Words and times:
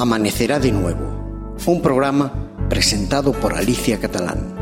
Amanecerá 0.00 0.58
de 0.58 0.72
nuevo, 0.72 1.54
un 1.66 1.82
programa 1.82 2.32
presentado 2.70 3.34
por 3.34 3.52
Alicia 3.52 4.00
Catalán. 4.00 4.56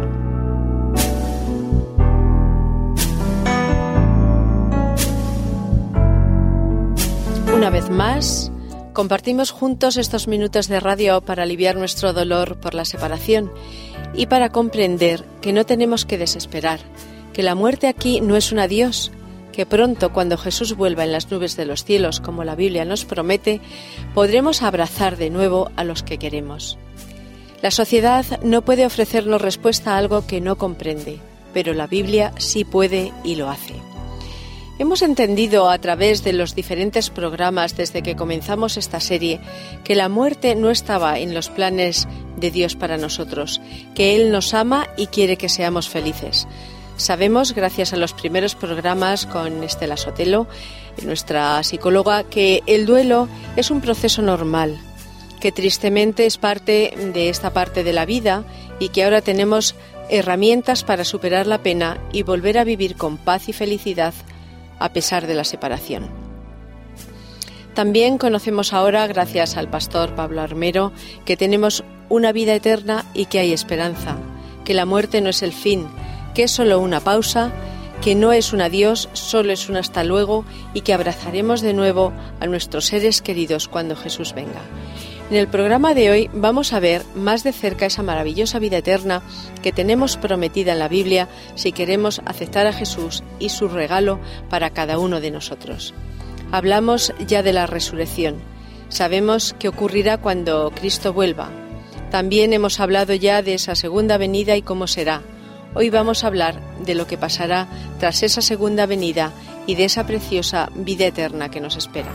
Una 7.55 7.71
vez 7.71 7.89
más, 7.89 8.51
compartimos 8.93 9.53
juntos 9.53 9.97
estos 9.97 10.27
minutos 10.27 10.67
de 10.67 10.81
radio 10.81 11.21
para 11.21 11.45
aliviar 11.45 11.77
nuestro 11.77 12.13
dolor 12.13 12.59
por 12.59 12.75
la 12.75 12.85
separación 12.85 13.53
y 14.15 14.27
para 14.27 14.51
comprender 14.51 15.25
que 15.41 15.53
no 15.53 15.65
tenemos 15.65 16.05
que 16.05 16.19
desesperar, 16.19 16.81
que 17.33 17.45
la 17.45 17.55
muerte 17.55 17.87
aquí 17.87 18.21
no 18.21 18.35
es 18.35 18.51
un 18.51 18.59
adiós, 18.59 19.13
que 19.59 19.67
pronto 19.67 20.13
cuando 20.13 20.39
Jesús 20.39 20.77
vuelva 20.77 21.03
en 21.03 21.11
las 21.11 21.33
nubes 21.33 21.57
de 21.57 21.67
los 21.67 21.83
cielos, 21.83 22.21
como 22.21 22.45
la 22.45 22.55
Biblia 22.55 22.85
nos 22.85 23.05
promete, 23.05 23.61
podremos 24.15 24.63
abrazar 24.63 25.17
de 25.17 25.31
nuevo 25.31 25.73
a 25.75 25.83
los 25.83 26.05
que 26.05 26.17
queremos. 26.17 26.79
La 27.61 27.73
sociedad 27.73 28.25
no 28.45 28.63
puede 28.63 28.87
ofrecernos 28.87 29.43
respuesta 29.43 29.95
a 29.95 29.99
algo 29.99 30.25
que 30.29 30.41
no 30.41 30.59
comprende, 30.59 31.19
pero 31.53 31.75
la 31.75 31.89
Biblia 31.89 32.33
sí 32.39 32.65
puede 32.65 33.13
y 33.25 33.35
lo 33.35 33.51
hace. 33.51 33.75
Hemos 34.79 35.03
entendido 35.03 35.69
a 35.69 35.79
través 35.79 36.23
de 36.23 36.35
los 36.35 36.55
diferentes 36.55 37.11
programas 37.11 37.77
desde 37.77 38.01
que 38.01 38.15
comenzamos 38.15 38.77
esta 38.77 39.01
serie 39.01 39.41
que 39.83 39.97
la 39.97 40.09
muerte 40.09 40.55
no 40.55 40.71
estaba 40.71 41.19
en 41.19 41.35
los 41.35 41.49
planes 41.49 42.07
de 42.37 42.53
Dios 42.53 42.77
para 42.77 42.97
nosotros, 42.97 43.61
que 43.97 44.15
Él 44.15 44.31
nos 44.31 44.55
ama 44.55 44.87
y 44.97 45.09
quiere 45.09 45.37
que 45.37 45.49
seamos 45.49 45.89
felices. 45.89 46.47
Sabemos, 46.99 47.55
gracias 47.55 47.93
a 47.93 47.97
los 47.97 48.13
primeros 48.13 48.57
programas 48.57 49.25
con 49.25 49.63
Estela 49.63 49.97
Sotelo, 49.97 50.49
nuestra 51.05 51.63
psicóloga, 51.63 52.25
que 52.25 52.65
el 52.67 52.87
duelo 52.87 53.29
es 53.55 53.71
un 53.71 53.81
proceso 53.81 54.21
normal, 54.21 54.77
que 55.41 55.53
tristemente 55.53 56.27
es 56.27 56.39
parte 56.39 56.93
de 57.15 57.29
esta 57.29 57.53
parte 57.53 57.85
de 57.85 57.93
la 57.93 58.05
vida 58.05 58.43
y 58.81 58.89
que 58.89 59.05
ahora 59.05 59.23
tenemos 59.23 59.77
herramientas 60.11 60.83
para 60.83 61.05
superar 61.05 61.47
la 61.47 61.63
pena 61.63 61.99
y 62.13 62.25
volver 62.25 62.59
a 62.59 62.65
vivir 62.65 62.97
con 62.97 63.17
paz 63.17 63.49
y 63.49 63.53
felicidad 63.53 64.13
a 64.81 64.93
pesar 64.93 65.29
de 65.29 65.35
la 65.35 65.45
separación. 65.45 66.09
También 67.75 68.19
conocemos 68.19 68.73
ahora, 68.73 69.07
gracias 69.07 69.57
al 69.57 69.71
pastor 69.71 70.17
Pablo 70.17 70.41
Armero, 70.41 70.91
que 71.25 71.37
tenemos 71.37 71.85
una 72.09 72.33
vida 72.33 72.55
eterna 72.55 73.05
y 73.15 73.27
que 73.27 73.39
hay 73.39 73.53
esperanza, 73.53 74.17
que 74.65 74.75
la 74.75 74.85
muerte 74.85 75.21
no 75.21 75.31
es 75.31 75.45
el 75.45 75.53
fin, 75.53 75.87
que 76.39 76.45
es 76.45 76.53
solo 76.53 76.79
una 76.79 77.01
pausa, 77.01 77.51
que 78.01 78.15
no 78.15 78.33
es 78.33 78.53
un 78.53 78.61
adiós, 78.61 79.09
solo 79.13 79.51
es 79.51 79.69
un 79.69 79.77
hasta 79.77 80.05
luego 80.05 80.45
y 80.73 80.83
que 80.83 80.95
abrazaremos 80.95 81.63
de 81.63 81.73
nuevo 81.73 82.13
a 82.39 82.47
nuestros 82.47 82.85
seres 82.85 83.23
queridos 83.23 83.67
cuando 83.67 83.97
Jesús 83.97 84.35
venga. 84.35 84.61
En 85.31 85.37
el 85.37 85.49
programa 85.49 85.95
de 85.95 86.13
hoy 86.13 86.31
vamos 86.33 86.73
a 86.73 86.79
ver 86.79 87.03
más 87.17 87.43
de 87.43 87.53
cerca 87.53 87.87
esa 87.87 88.05
maravillosa 88.05 88.61
vida 88.61 88.77
eterna 88.77 89.21
que 89.65 89.73
tenemos 89.73 90.17
prometida 90.17 90.75
en 90.75 90.79
la 90.79 90.87
Biblia 90.87 91.29
si 91.57 91.73
queremos 91.73 92.23
aceptar 92.25 92.69
a 92.69 92.73
Jesús 92.73 93.25
y 93.41 93.49
su 93.49 93.67
regalo 93.67 94.21
para 94.49 94.71
cada 94.71 95.01
uno 95.01 95.21
de 95.21 95.33
nosotros. 95.33 95.93
Hablamos 96.53 97.13
ya 97.27 97.43
de 97.43 97.53
la 97.53 97.67
resurrección. 97.67 98.37
Sabemos 98.91 99.57
que 99.59 99.67
ocurrirá 99.67 100.19
cuando 100.19 100.71
Cristo 100.71 101.13
vuelva. 101.13 101.51
También 102.13 102.53
hemos 102.53 102.79
hablado 102.79 103.13
ya 103.15 103.43
de 103.43 103.55
esa 103.55 103.75
segunda 103.75 104.19
venida 104.19 104.55
y 104.55 104.63
cómo 104.63 104.87
será. 104.87 105.25
Hoy 105.75 105.91
vamos 105.91 106.25
a 106.25 106.29
hablar 106.29 106.61
de 106.85 106.95
lo 106.95 107.07
que 107.07 107.19
pasará 107.19 107.69
tras 107.99 108.23
esa 108.23 108.41
segunda 108.41 108.87
venida 108.87 109.33
y 109.67 109.75
de 109.75 109.85
esa 109.85 110.07
preciosa 110.07 110.71
vida 110.75 111.07
eterna 111.07 111.51
que 111.51 111.61
nos 111.61 111.77
espera. 111.77 112.11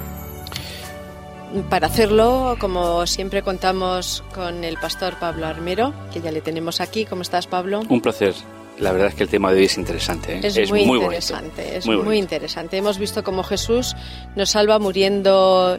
Para 1.70 1.86
hacerlo, 1.86 2.58
como 2.60 3.06
siempre, 3.06 3.44
contamos 3.44 4.24
con 4.34 4.64
el 4.64 4.78
pastor 4.78 5.20
Pablo 5.20 5.46
Armero, 5.46 5.94
que 6.12 6.20
ya 6.20 6.32
le 6.32 6.42
tenemos 6.42 6.82
aquí. 6.82 7.06
¿Cómo 7.06 7.22
estás, 7.22 7.46
Pablo? 7.46 7.84
Un 7.88 8.02
placer. 8.02 8.34
La 8.80 8.92
verdad 8.92 9.10
es 9.10 9.16
que 9.16 9.24
el 9.24 9.30
tema 9.30 9.52
de 9.52 9.60
hoy 9.60 9.66
es 9.66 9.78
interesante. 9.78 10.38
¿eh? 10.38 10.42
Es, 10.44 10.72
muy, 10.72 10.82
interesante. 10.82 11.78
Es 11.78 11.86
muy, 11.86 12.18
interesante. 12.18 12.78
Hemos 12.78 12.98
visto 12.98 13.24
cómo 13.24 13.44
Jesús 13.44 13.96
nos 14.36 14.50
salva 14.50 14.80
muriendo 14.80 15.78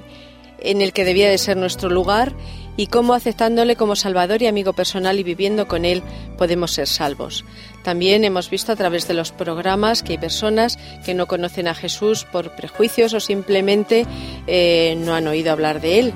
en 0.61 0.81
el 0.81 0.93
que 0.93 1.05
debía 1.05 1.29
de 1.29 1.39
ser 1.39 1.57
nuestro 1.57 1.91
lugar 1.91 2.33
y 2.77 2.89
cómo 2.89 3.15
aceptándole 3.15 3.77
como 3.77 3.97
Salvador 3.97 4.43
y 4.43 4.47
amigo 4.47 4.73
personal 4.73 5.19
y 5.19 5.23
viviendo 5.23 5.69
con 5.69 5.85
Él 5.85 6.03
podemos 6.37 6.73
ser 6.73 6.89
salvos. 6.89 7.45
También 7.83 8.25
hemos 8.25 8.51
visto 8.51 8.73
a 8.73 8.77
través 8.77 9.07
de 9.07 9.15
los 9.15 9.33
programas 9.33 10.03
que 10.03 10.13
hay 10.13 10.19
personas 10.19 10.79
que 11.05 11.15
no 11.15 11.27
conocen 11.27 11.69
a 11.69 11.75
Jesús 11.75 12.25
por 12.25 12.51
prejuicios 12.57 13.15
o 13.15 13.21
simplemente 13.21 14.07
eh, 14.47 14.97
no 14.99 15.15
han 15.15 15.29
oído 15.29 15.53
hablar 15.53 15.81
de 15.81 16.01
Él, 16.01 16.13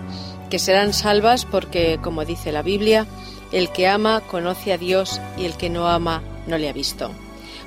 que 0.51 0.59
serán 0.59 0.93
salvas 0.93 1.45
porque, 1.45 1.99
como 2.03 2.25
dice 2.25 2.53
la 2.53 2.63
Biblia, 2.63 3.07
el 3.53 3.71
que 3.71 3.87
ama 3.87 4.23
conoce 4.23 4.73
a 4.73 4.79
Dios 4.79 5.21
y 5.37 5.45
el 5.45 5.57
que 5.57 5.71
no 5.71 5.89
ama 5.89 6.23
no 6.47 6.59
le 6.59 6.69
ha 6.69 6.73
visto. 6.73 7.11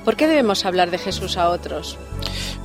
¿Por 0.03 0.15
qué 0.15 0.27
debemos 0.27 0.65
hablar 0.65 0.89
de 0.89 0.97
Jesús 0.97 1.37
a 1.37 1.49
otros? 1.49 1.97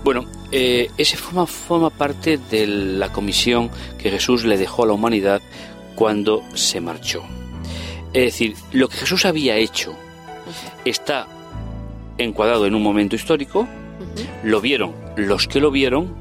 Bueno, 0.03 0.25
eh, 0.53 0.89
ese 0.97 1.17
forma, 1.17 1.47
forma 1.47 1.91
parte 1.91 2.39
de 2.39 2.67
la 2.67 3.13
comisión 3.13 3.71
que 3.99 4.11
Jesús 4.11 4.45
le 4.45 4.57
dejó 4.57 4.85
a 4.85 4.87
la 4.87 4.93
humanidad 4.95 5.43
cuando 5.97 6.45
se 6.55 6.81
marchó. 6.81 7.25
Es 8.13 8.25
decir, 8.25 8.55
lo 8.73 8.89
que 8.89 8.99
Jesús 8.99 9.25
había 9.25 9.57
hecho 9.57 9.93
está 10.85 11.27
encuadrado 12.19 12.67
en 12.67 12.77
un 12.77 12.83
momento 12.83 13.17
histórico, 13.17 13.67
lo 14.45 14.61
vieron 14.61 14.95
los 15.17 15.49
que 15.49 15.61
lo 15.61 15.71
vieron, 15.71 16.15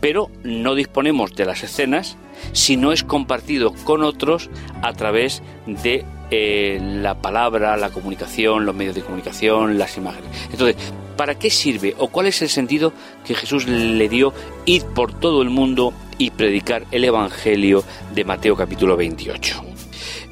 pero 0.00 0.30
no 0.42 0.74
disponemos 0.74 1.34
de 1.34 1.44
las 1.44 1.62
escenas 1.62 2.16
si 2.52 2.76
no 2.76 2.92
es 2.92 3.02
compartido 3.02 3.74
con 3.84 4.02
otros 4.02 4.48
a 4.82 4.92
través 4.94 5.42
de 5.66 6.04
eh, 6.30 6.78
la 6.80 7.20
palabra, 7.20 7.76
la 7.76 7.90
comunicación, 7.90 8.64
los 8.64 8.74
medios 8.74 8.94
de 8.94 9.02
comunicación, 9.02 9.78
las 9.78 9.96
imágenes. 9.96 10.30
Entonces, 10.52 10.76
¿para 11.18 11.34
qué 11.34 11.50
sirve 11.50 11.96
o 11.98 12.08
cuál 12.08 12.28
es 12.28 12.40
el 12.42 12.48
sentido 12.48 12.92
que 13.26 13.34
Jesús 13.34 13.66
le 13.66 14.08
dio 14.08 14.32
ir 14.66 14.84
por 14.84 15.12
todo 15.12 15.42
el 15.42 15.50
mundo 15.50 15.92
y 16.16 16.30
predicar 16.30 16.86
el 16.92 17.04
Evangelio 17.04 17.82
de 18.14 18.24
Mateo 18.24 18.54
capítulo 18.54 18.96
28? 18.96 19.64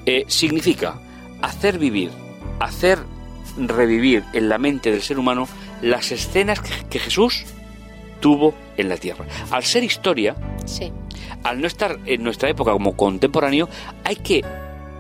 Eh, 0.07 0.25
significa 0.29 1.01
hacer 1.43 1.81
vivir, 1.81 2.11
hacer 2.61 3.01
revivir 3.59 4.23
en 4.33 4.49
la 4.49 4.59
mente 4.59 4.93
del 4.93 5.03
ser 5.03 5.19
humano 5.19 5.49
las 5.83 6.13
escenas 6.13 6.61
que, 6.61 7.01
Jesús 7.01 7.45
tuvo 8.21 8.55
en 8.77 8.89
la 8.89 8.97
tierra. 8.97 9.27
Al 9.51 9.65
ser 9.65 9.83
historia, 9.83 10.37
al 11.43 11.61
no 11.61 11.67
estar 11.67 11.99
en 12.07 12.23
nuestra 12.23 12.49
época 12.49 12.71
como 12.71 12.97
contemporáneo, 12.97 13.69
hay 14.05 14.17
que 14.17 14.45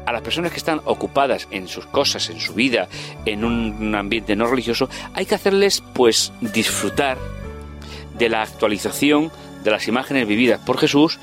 a 0.06 0.12
las 0.12 0.22
personas 0.22 0.52
que 0.52 0.58
están 0.58 0.80
ocupadas 0.84 1.48
en 1.50 1.68
sus 1.68 1.86
cosas, 1.86 2.30
en 2.30 2.40
su 2.40 2.54
vida, 2.54 2.88
en 3.24 3.44
un 3.44 3.94
ambiente 3.94 4.36
no 4.36 4.46
religioso, 4.46 4.88
hay 5.14 5.26
que 5.26 5.34
hacerles 5.34 5.82
pues 5.92 6.32
disfrutar 6.40 7.18
de 8.16 8.28
la 8.28 8.42
actualización 8.42 9.30
de 9.62 9.70
las 9.70 9.88
imágenes 9.88 10.26
vividas 10.26 10.60
por 10.60 10.78
Jesús 10.78 11.18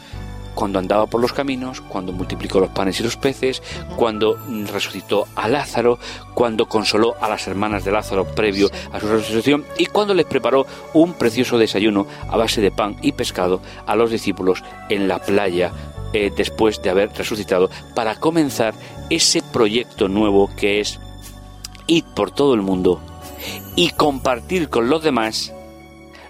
cuando 0.54 0.80
andaba 0.80 1.08
por 1.08 1.22
los 1.22 1.34
caminos, 1.34 1.82
cuando 1.82 2.12
multiplicó 2.12 2.60
los 2.60 2.70
panes 2.70 3.00
y 3.00 3.04
los 3.04 3.18
peces, 3.18 3.62
cuando 3.96 4.38
resucitó 4.72 5.28
a 5.36 5.48
Lázaro, 5.48 5.98
cuando 6.34 6.68
consoló 6.68 7.16
a 7.22 7.30
las 7.30 7.48
hermanas 7.48 7.84
de 7.84 7.92
Lázaro 7.92 8.26
previo 8.26 8.70
a 8.92 9.00
su 9.00 9.08
resurrección 9.08 9.66
y 9.78 9.88
cuando 9.88 10.14
les 10.14 10.26
preparó 10.26 10.66
un 10.94 11.14
precioso 11.14 11.58
desayuno 11.58 12.08
a 12.30 12.38
base 12.38 12.62
de 12.62 12.72
pan 12.72 12.98
y 13.02 13.14
pescado 13.14 13.62
a 13.86 13.96
los 13.96 14.12
discípulos 14.12 14.64
en 14.90 15.08
la 15.08 15.20
playa 15.20 15.72
eh, 16.14 16.32
después 16.36 16.82
de 16.82 16.90
haber 16.90 17.12
resucitado 17.14 17.70
para 17.96 18.16
comenzar 18.16 18.74
ese 19.10 19.42
proyecto 19.42 20.08
nuevo 20.08 20.50
que 20.56 20.80
es 20.80 21.00
ir 21.88 22.04
por 22.16 22.32
todo 22.32 22.54
el 22.54 22.62
mundo 22.62 23.02
y 23.76 23.90
compartir 23.92 24.70
con 24.70 24.90
los 24.90 25.04
demás 25.04 25.53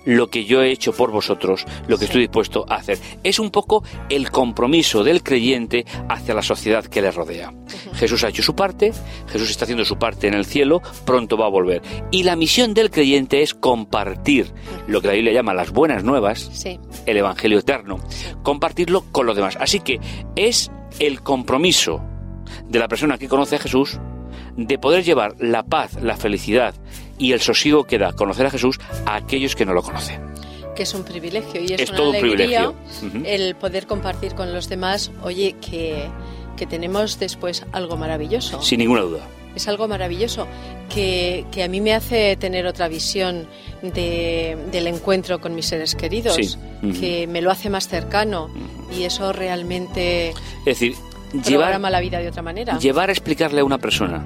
lo 0.06 0.30
que 0.30 0.46
yo 0.46 0.62
he 0.62 0.72
hecho 0.72 0.94
por 0.94 1.12
vosotros, 1.12 1.66
lo 1.88 1.98
que 1.98 2.06
estoy 2.06 2.22
dispuesto 2.22 2.66
a 2.68 2.76
hacer. 2.76 3.00
Es 3.24 3.40
un 3.40 3.52
poco 3.52 3.84
el 4.10 4.32
compromiso 4.32 5.04
del 5.04 5.24
creyente 5.24 5.86
hacia 6.10 6.34
la 6.34 6.42
sociedad 6.42 6.86
que 6.86 7.02
le 7.02 7.12
rodea. 7.12 7.54
Jesús 7.94 8.24
ha 8.24 8.30
hecho 8.30 8.44
su 8.44 8.56
parte, 8.56 8.92
Jesús 9.28 9.50
está 9.50 9.66
haciendo 9.66 9.86
su 9.86 9.98
parte 9.98 10.28
en 10.28 10.34
el 10.34 10.46
cielo, 10.46 10.82
pronto 11.06 11.38
va 11.38 11.46
a 11.46 11.50
volver. 11.50 11.82
Y 12.12 12.24
la 12.24 12.36
misión 12.36 12.74
del 12.74 12.92
creyente 12.92 13.42
es 13.42 13.54
compartir 13.54 14.52
lo 14.88 15.02
que 15.02 15.08
la 15.08 15.14
Biblia 15.14 15.34
llama 15.34 15.54
las 15.54 15.72
buenas 15.72 16.04
nuevas, 16.04 16.66
el 17.06 17.18
Evangelio 17.18 17.60
eterno, 17.60 17.98
compartirlo 18.44 19.04
con 19.12 19.26
los 19.26 19.36
demás. 19.36 19.58
Así 19.60 19.80
que 19.80 20.00
es 20.36 20.72
el 21.00 21.22
compromiso 21.22 22.02
de 22.68 22.80
la 22.80 22.88
persona 22.88 23.18
que 23.18 23.28
conoce 23.28 23.56
a 23.56 23.60
Jesús 23.60 24.00
de 24.56 24.78
poder 24.78 25.04
llevar 25.04 25.36
la 25.40 25.64
paz, 25.64 26.02
la 26.02 26.16
felicidad 26.16 26.76
y 27.24 27.32
el 27.32 27.42
sosiego 27.42 27.86
que 27.86 27.98
da 27.98 28.14
conocer 28.14 28.46
a 28.46 28.50
Jesús 28.52 28.80
a 29.06 29.16
aquellos 29.16 29.56
que 29.56 29.66
no 29.66 29.74
lo 29.74 29.82
conocen. 29.82 30.22
Que 30.76 30.84
es 30.84 30.94
un 30.94 31.04
privilegio 31.04 31.62
y 31.62 31.74
es, 31.74 31.82
Es 31.82 31.90
una 31.90 31.98
todo 31.98 32.10
un 32.10 32.16
alegría 32.16 32.72
privilegio. 32.74 32.76
Ujú. 33.20 33.22
el 33.26 33.56
poder 33.56 33.88
compartir 33.88 34.34
con 34.36 34.52
los 34.54 34.68
demás, 34.70 35.12
oye, 35.24 35.56
que, 35.62 36.08
que 36.58 36.66
tenemos 36.66 37.20
después 37.20 37.64
algo 37.72 37.96
maravilloso. 37.96 38.62
Sin 38.62 38.80
ninguna 38.80 39.02
duda. 39.02 39.22
Es 39.56 39.68
algo 39.68 39.88
maravilloso 39.88 40.48
que, 40.94 41.46
que 41.52 41.64
a 41.64 41.68
mí 41.68 41.80
me 41.80 41.94
hace 41.94 42.36
tener 42.38 42.66
otra 42.66 42.88
visión 42.88 43.46
de- 43.84 44.58
del 44.72 44.88
encuentro 44.88 45.40
con 45.40 45.54
mis 45.54 45.68
seres 45.68 45.94
queridos, 45.94 46.36
Sí. 46.36 46.58
Que 47.00 47.28
me 47.28 47.42
lo 47.44 47.52
hace 47.52 47.70
más 47.70 47.88
cercano 47.88 48.50
y 48.98 49.04
eso 49.04 49.32
realmente 49.32 50.30
Es 50.32 50.66
decir, 50.66 50.96
llevar, 51.34 51.66
programa 51.68 51.90
la 51.92 52.00
vida 52.00 52.18
de 52.18 52.30
otra 52.30 52.42
manera. 52.42 52.80
llevar 52.80 53.10
a 53.10 53.12
explicarle 53.14 53.62
a 53.62 53.64
una 53.64 53.78
persona 53.78 54.26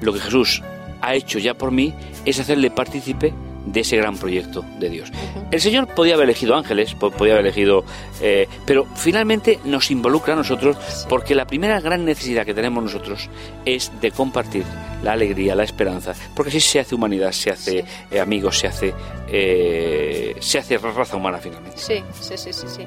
lo 0.00 0.12
que 0.12 0.18
Jesús 0.20 0.60
ha 1.06 1.14
hecho 1.14 1.38
ya 1.38 1.54
por 1.54 1.70
mí 1.70 1.94
es 2.24 2.38
hacerle 2.40 2.70
partícipe 2.70 3.32
de 3.66 3.80
ese 3.80 3.96
gran 3.96 4.18
proyecto 4.18 4.62
de 4.78 4.90
Dios. 4.90 5.10
El 5.50 5.58
Señor 5.58 5.86
podía 5.94 6.14
haber 6.16 6.24
elegido 6.28 6.54
ángeles, 6.54 6.94
po- 6.94 7.10
podía 7.10 7.32
haber 7.32 7.46
elegido... 7.46 7.82
eh, 8.20 8.46
pero 8.66 8.86
finalmente 8.94 9.58
nos 9.64 9.90
involucra 9.90 10.34
a 10.34 10.36
nosotros 10.36 10.76
porque 11.08 11.34
la 11.34 11.46
primera 11.46 11.80
gran 11.80 12.04
necesidad 12.04 12.44
que 12.44 12.52
tenemos 12.52 12.84
nosotros 12.84 13.30
es 13.64 13.90
de 14.02 14.10
compartir 14.10 14.64
la 15.02 15.12
alegría, 15.12 15.54
la 15.54 15.64
esperanza, 15.64 16.12
porque 16.36 16.50
así 16.50 16.60
se 16.60 16.80
hace 16.80 16.94
humanidad, 16.94 17.32
se 17.32 17.50
hace 17.52 17.84
eh, 18.10 18.20
amigos, 18.20 18.58
se 18.58 18.66
hace, 18.66 18.92
eh, 19.28 20.36
se 20.40 20.58
hace 20.58 20.76
raza 20.76 21.16
humana 21.16 21.38
finalmente. 21.38 21.78
Sí, 21.78 22.02
sí, 22.20 22.36
sí, 22.36 22.52
sí. 22.52 22.66
sí. 22.68 22.82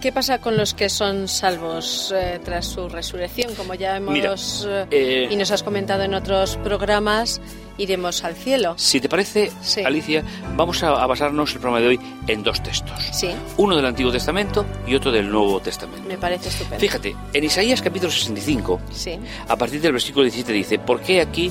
¿Qué 0.00 0.12
pasa 0.12 0.38
con 0.38 0.56
los 0.56 0.74
que 0.74 0.88
son 0.88 1.26
salvos 1.26 2.14
eh, 2.16 2.38
tras 2.44 2.66
su 2.66 2.88
resurrección? 2.88 3.52
Como 3.56 3.74
ya 3.74 3.96
hemos 3.96 4.12
Mira, 4.14 4.32
eh, 4.32 4.86
eh, 4.92 5.28
y 5.28 5.34
nos 5.34 5.50
has 5.50 5.64
comentado 5.64 6.04
en 6.04 6.14
otros 6.14 6.56
programas, 6.58 7.40
iremos 7.78 8.22
al 8.22 8.36
cielo. 8.36 8.74
Si 8.78 9.00
te 9.00 9.08
parece, 9.08 9.50
Sí. 9.60 9.82
Alicia, 9.82 10.22
vamos 10.54 10.84
a, 10.84 10.90
a 11.02 11.06
basarnos 11.08 11.52
el 11.52 11.58
programa 11.58 11.80
de 11.80 11.88
hoy 11.88 12.00
en 12.28 12.44
dos 12.44 12.62
textos. 12.62 12.96
Sí, 13.12 13.30
Uno 13.56 13.74
del 13.74 13.86
Antiguo 13.86 14.12
Testamento 14.12 14.64
y 14.86 14.94
otro 14.94 15.10
del 15.10 15.28
Nuevo 15.28 15.58
Testamento. 15.60 16.08
me 16.08 16.16
parece 16.16 16.48
estupendo. 16.50 16.78
Fíjate, 16.78 17.16
en 17.32 17.44
Isaías 17.44 17.82
capítulo 17.82 18.12
65, 18.12 18.80
Sí, 18.92 19.18
a 19.48 19.56
partir 19.56 19.80
del 19.80 19.92
versículo 19.92 20.22
17 20.22 20.52
dice, 20.52 20.78
porque 20.78 21.20
aquí 21.20 21.50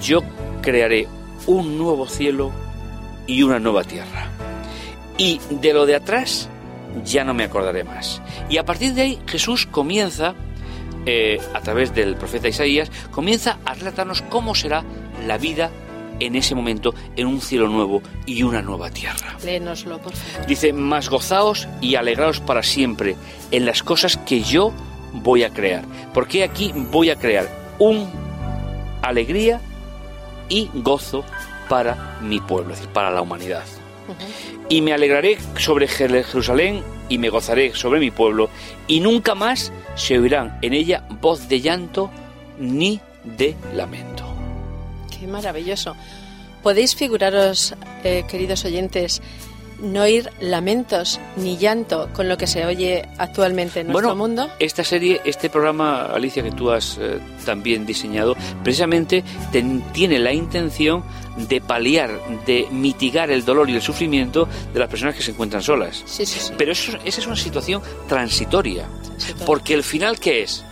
yo 0.00 0.20
crearé 0.62 1.08
un 1.48 1.76
nuevo 1.76 2.06
cielo 2.06 2.52
y 3.26 3.42
una 3.42 3.58
nueva 3.58 3.82
tierra. 3.82 4.28
Y 5.18 5.40
de 5.50 5.72
lo 5.72 5.86
de 5.86 5.96
atrás 5.96 6.48
ya 7.04 7.24
no 7.24 7.34
me 7.34 7.44
acordaré 7.44 7.84
más. 7.84 8.20
Y 8.48 8.58
a 8.58 8.64
partir 8.64 8.94
de 8.94 9.02
ahí 9.02 9.18
Jesús 9.26 9.66
comienza, 9.66 10.34
eh, 11.06 11.40
a 11.54 11.60
través 11.60 11.94
del 11.94 12.16
profeta 12.16 12.48
Isaías, 12.48 12.90
comienza 13.10 13.58
a 13.64 13.74
relatarnos 13.74 14.22
cómo 14.22 14.54
será 14.54 14.84
la 15.26 15.38
vida 15.38 15.70
en 16.20 16.36
ese 16.36 16.54
momento 16.54 16.94
en 17.16 17.26
un 17.26 17.40
cielo 17.40 17.68
nuevo 17.68 18.02
y 18.26 18.42
una 18.42 18.62
nueva 18.62 18.90
tierra. 18.90 19.36
léenoslo, 19.42 19.98
por 19.98 20.12
favor. 20.12 20.46
Dice, 20.46 20.72
más 20.72 21.08
gozaos 21.08 21.66
y 21.80 21.94
alegraos 21.94 22.40
para 22.40 22.62
siempre 22.62 23.16
en 23.50 23.64
las 23.64 23.82
cosas 23.82 24.18
que 24.18 24.42
yo 24.42 24.72
voy 25.12 25.44
a 25.44 25.50
crear. 25.50 25.84
Porque 26.12 26.44
aquí 26.44 26.72
voy 26.74 27.10
a 27.10 27.16
crear 27.16 27.48
un 27.78 28.08
alegría 29.02 29.60
y 30.48 30.70
gozo 30.74 31.24
para 31.68 32.18
mi 32.20 32.40
pueblo, 32.40 32.74
es 32.74 32.80
decir, 32.80 32.92
para 32.92 33.10
la 33.10 33.22
humanidad. 33.22 33.64
Y 34.70 34.80
me 34.80 34.94
alegraré 34.94 35.36
sobre 35.58 35.86
Jer- 35.88 36.24
Jerusalén 36.24 36.82
y 37.10 37.18
me 37.18 37.28
gozaré 37.28 37.74
sobre 37.74 38.00
mi 38.00 38.10
pueblo, 38.10 38.48
y 38.86 39.00
nunca 39.00 39.34
más 39.34 39.72
se 39.96 40.18
oirán 40.18 40.58
en 40.62 40.72
ella 40.72 41.04
voz 41.20 41.48
de 41.48 41.60
llanto 41.60 42.10
ni 42.58 43.00
de 43.24 43.56
lamento. 43.74 44.24
Qué 45.18 45.26
maravilloso. 45.26 45.96
¿Podéis 46.62 46.94
figuraros, 46.94 47.74
eh, 48.04 48.24
queridos 48.30 48.64
oyentes, 48.64 49.20
no 49.82 50.02
oír 50.02 50.30
lamentos 50.40 51.20
ni 51.36 51.56
llanto 51.56 52.08
con 52.12 52.28
lo 52.28 52.36
que 52.36 52.46
se 52.46 52.64
oye 52.66 53.08
actualmente 53.18 53.80
en 53.80 53.88
nuestro 53.88 54.14
mundo? 54.16 54.48
Esta 54.58 54.84
serie, 54.84 55.20
este 55.24 55.50
programa, 55.50 56.06
Alicia, 56.06 56.42
que 56.42 56.52
tú 56.52 56.70
has 56.70 56.98
eh, 57.00 57.18
también 57.44 57.86
diseñado, 57.86 58.36
precisamente 58.62 59.24
ten- 59.52 59.82
tiene 59.92 60.18
la 60.18 60.32
intención 60.32 61.02
de 61.48 61.60
paliar, 61.60 62.10
de 62.46 62.66
mitigar 62.70 63.30
el 63.30 63.44
dolor 63.44 63.70
y 63.70 63.74
el 63.74 63.82
sufrimiento 63.82 64.46
de 64.74 64.78
las 64.80 64.88
personas 64.88 65.14
que 65.14 65.22
se 65.22 65.30
encuentran 65.30 65.62
solas. 65.62 66.02
Sí, 66.06 66.26
sí, 66.26 66.38
sí. 66.40 66.52
Pero 66.58 66.72
eso, 66.72 66.92
esa 67.04 67.20
es 67.20 67.26
una 67.26 67.36
situación 67.36 67.82
transitoria, 68.08 68.86
Transitoria. 69.02 69.46
porque 69.46 69.74
el 69.74 69.82
final, 69.82 70.18
¿qué 70.18 70.42
es? 70.42 70.64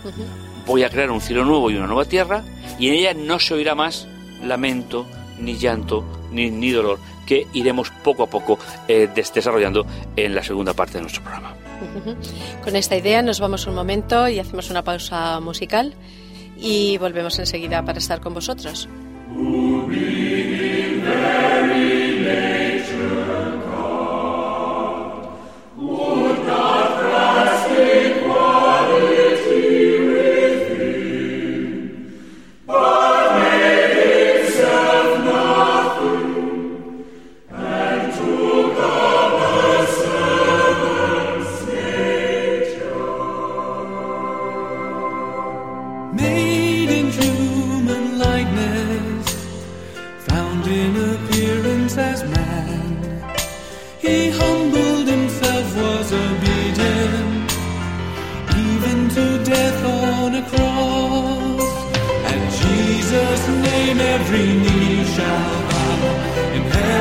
Voy 0.67 0.83
a 0.83 0.91
crear 0.91 1.11
un 1.11 1.21
cielo 1.23 1.45
nuevo 1.45 1.71
y 1.71 1.77
una 1.77 1.87
nueva 1.87 2.05
tierra, 2.05 2.43
y 2.79 2.89
en 2.89 2.95
ella 2.95 3.15
no 3.15 3.39
se 3.39 3.55
oirá 3.55 3.75
más 3.75 4.07
lamento, 4.45 5.07
ni 5.41 5.57
llanto, 5.57 6.05
ni, 6.31 6.51
ni 6.51 6.71
dolor, 6.71 6.99
que 7.29 7.47
iremos 7.53 7.91
poco 8.03 8.23
a 8.23 8.27
poco 8.27 8.59
eh, 8.89 9.07
des- 9.15 9.33
desarrollando 9.35 9.85
en 10.17 10.35
la 10.35 10.43
segunda 10.43 10.73
parte 10.73 10.95
de 10.95 11.03
nuestro 11.03 11.23
programa. 11.23 11.53
Con 12.65 12.75
esta 12.75 12.97
idea 12.97 13.21
nos 13.23 13.39
vamos 13.39 13.67
un 13.67 13.75
momento 13.75 14.27
y 14.29 14.39
hacemos 14.39 14.71
una 14.71 14.83
pausa 14.83 15.39
musical 15.41 15.95
y 16.59 16.97
volvemos 16.99 17.39
enseguida 17.39 17.85
para 17.85 17.99
estar 17.99 18.21
con 18.21 18.33
vosotros. 18.35 18.89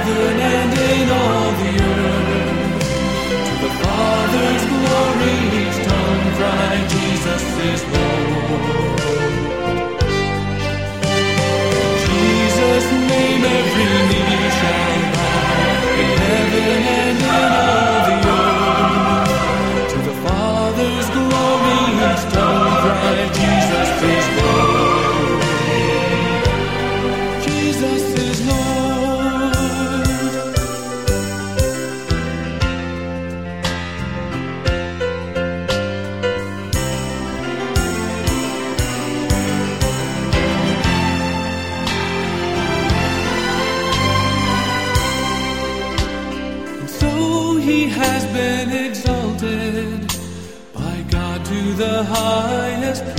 Good. 0.08 0.37
Has 48.20 48.34
been 48.34 48.72
exalted 48.72 50.08
by 50.74 51.06
God 51.12 51.46
to 51.46 51.74
the 51.74 52.04
highest 52.04 53.17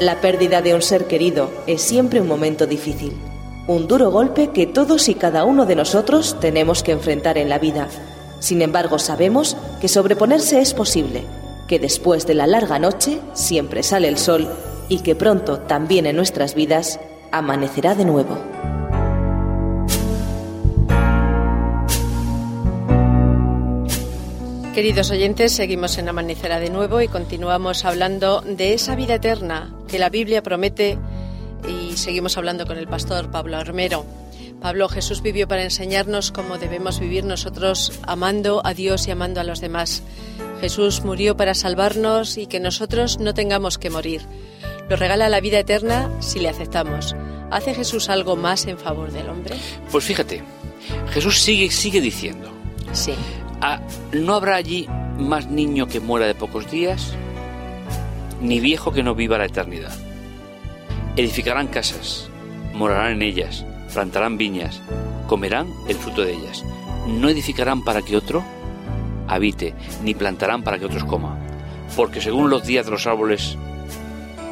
La 0.00 0.20
pérdida 0.20 0.60
de 0.62 0.74
un 0.74 0.82
ser 0.82 1.06
querido 1.06 1.52
es 1.66 1.82
siempre 1.82 2.22
un 2.22 2.26
momento 2.26 2.66
difícil, 2.66 3.14
un 3.66 3.86
duro 3.86 4.10
golpe 4.10 4.48
que 4.48 4.66
todos 4.66 5.08
y 5.08 5.14
cada 5.14 5.44
uno 5.44 5.66
de 5.66 5.76
nosotros 5.76 6.38
tenemos 6.40 6.82
que 6.82 6.92
enfrentar 6.92 7.38
en 7.38 7.48
la 7.48 7.58
vida. 7.58 7.88
Sin 8.40 8.62
embargo, 8.62 8.98
sabemos 8.98 9.56
que 9.80 9.88
sobreponerse 9.88 10.60
es 10.60 10.74
posible, 10.74 11.24
que 11.68 11.78
después 11.78 12.26
de 12.26 12.34
la 12.34 12.46
larga 12.46 12.78
noche 12.78 13.20
siempre 13.32 13.82
sale 13.82 14.08
el 14.08 14.18
sol 14.18 14.48
y 14.88 15.00
que 15.00 15.14
pronto 15.14 15.60
también 15.60 16.06
en 16.06 16.16
nuestras 16.16 16.54
vidas 16.54 16.98
amanecerá 17.30 17.94
de 17.94 18.04
nuevo. 18.04 18.38
Queridos 24.74 25.10
oyentes, 25.10 25.52
seguimos 25.52 25.98
en 25.98 26.08
Amanecerá 26.08 26.58
de 26.60 26.70
nuevo 26.70 27.00
y 27.00 27.08
continuamos 27.08 27.84
hablando 27.84 28.40
de 28.40 28.72
esa 28.72 28.94
vida 28.94 29.16
eterna 29.16 29.74
que 29.88 29.98
la 29.98 30.08
Biblia 30.08 30.42
promete 30.42 30.96
y 31.68 31.96
seguimos 31.96 32.36
hablando 32.36 32.66
con 32.66 32.76
el 32.78 32.86
pastor 32.86 33.30
Pablo 33.30 33.56
Armero. 33.56 34.04
Pablo, 34.60 34.88
Jesús 34.88 35.22
vivió 35.22 35.48
para 35.48 35.62
enseñarnos 35.64 36.32
cómo 36.32 36.58
debemos 36.58 37.00
vivir 37.00 37.24
nosotros 37.24 37.98
amando 38.02 38.60
a 38.64 38.74
Dios 38.74 39.06
y 39.08 39.10
amando 39.10 39.40
a 39.40 39.44
los 39.44 39.60
demás. 39.60 40.02
Jesús 40.60 41.02
murió 41.02 41.36
para 41.36 41.54
salvarnos 41.54 42.36
y 42.36 42.46
que 42.46 42.60
nosotros 42.60 43.18
no 43.18 43.32
tengamos 43.32 43.78
que 43.78 43.88
morir. 43.88 44.20
Nos 44.90 44.98
regala 44.98 45.28
la 45.30 45.40
vida 45.40 45.58
eterna 45.58 46.10
si 46.20 46.40
le 46.40 46.48
aceptamos. 46.50 47.14
¿Hace 47.50 47.74
Jesús 47.74 48.10
algo 48.10 48.36
más 48.36 48.66
en 48.66 48.76
favor 48.78 49.10
del 49.12 49.28
hombre? 49.30 49.56
Pues 49.90 50.04
fíjate, 50.04 50.42
Jesús 51.12 51.40
sigue, 51.40 51.70
sigue 51.70 52.00
diciendo, 52.00 52.50
Sí. 52.92 53.14
"Ah, 53.60 53.80
¿no 54.12 54.34
habrá 54.34 54.56
allí 54.56 54.86
más 55.16 55.46
niño 55.46 55.86
que 55.86 56.00
muera 56.00 56.26
de 56.26 56.34
pocos 56.34 56.70
días? 56.70 57.12
Ni 58.40 58.60
viejo 58.60 58.92
que 58.92 59.02
no 59.02 59.14
viva 59.14 59.38
la 59.38 59.46
eternidad. 59.46 59.92
Edificarán 61.16 61.66
casas, 61.66 62.30
morarán 62.72 63.12
en 63.12 63.22
ellas, 63.22 63.64
plantarán 63.92 64.38
viñas, 64.38 64.80
comerán 65.26 65.66
el 65.88 65.96
fruto 65.96 66.22
de 66.22 66.34
ellas. 66.34 66.64
No 67.06 67.28
edificarán 67.28 67.82
para 67.82 68.02
que 68.02 68.16
otro 68.16 68.44
habite, 69.26 69.74
ni 70.02 70.14
plantarán 70.14 70.62
para 70.62 70.78
que 70.78 70.86
otros 70.86 71.04
coman. 71.04 71.38
Porque 71.96 72.20
según 72.20 72.48
los 72.48 72.64
días 72.64 72.86
de 72.86 72.92
los 72.92 73.08
árboles 73.08 73.58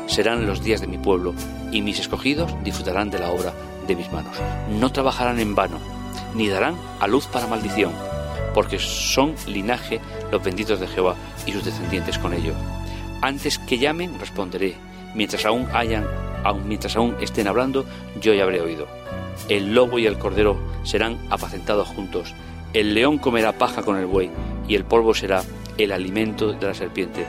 serán 0.06 0.46
los 0.46 0.62
días 0.62 0.80
de 0.80 0.88
mi 0.88 0.98
pueblo, 0.98 1.32
y 1.70 1.80
mis 1.80 2.00
escogidos 2.00 2.52
disfrutarán 2.64 3.10
de 3.10 3.20
la 3.20 3.30
obra 3.30 3.52
de 3.86 3.94
mis 3.94 4.10
manos. 4.10 4.36
No 4.80 4.90
trabajarán 4.90 5.38
en 5.38 5.54
vano, 5.54 5.78
ni 6.34 6.48
darán 6.48 6.74
a 6.98 7.06
luz 7.06 7.26
para 7.26 7.46
maldición, 7.46 7.92
porque 8.52 8.80
son 8.80 9.36
linaje 9.46 10.00
los 10.32 10.42
benditos 10.42 10.80
de 10.80 10.88
Jehová 10.88 11.14
y 11.46 11.52
sus 11.52 11.64
descendientes 11.64 12.18
con 12.18 12.34
ello. 12.34 12.54
Antes 13.22 13.58
que 13.60 13.78
llamen, 13.78 14.18
responderé. 14.18 14.74
Mientras 15.14 15.44
aún 15.46 15.66
hayan, 15.72 16.04
aun 16.44 16.66
mientras 16.68 16.96
aún 16.96 17.16
estén 17.20 17.48
hablando, 17.48 17.84
yo 18.20 18.34
ya 18.34 18.44
habré 18.44 18.60
oído. 18.60 18.86
El 19.48 19.74
lobo 19.74 19.98
y 19.98 20.06
el 20.06 20.18
cordero 20.18 20.58
serán 20.82 21.18
apacentados 21.30 21.88
juntos. 21.88 22.34
El 22.72 22.94
león 22.94 23.18
comerá 23.18 23.52
paja 23.52 23.82
con 23.82 23.96
el 23.96 24.06
buey, 24.06 24.30
y 24.66 24.74
el 24.74 24.84
polvo 24.84 25.14
será 25.14 25.42
el 25.78 25.92
alimento 25.92 26.52
de 26.52 26.66
la 26.66 26.74
serpiente. 26.74 27.26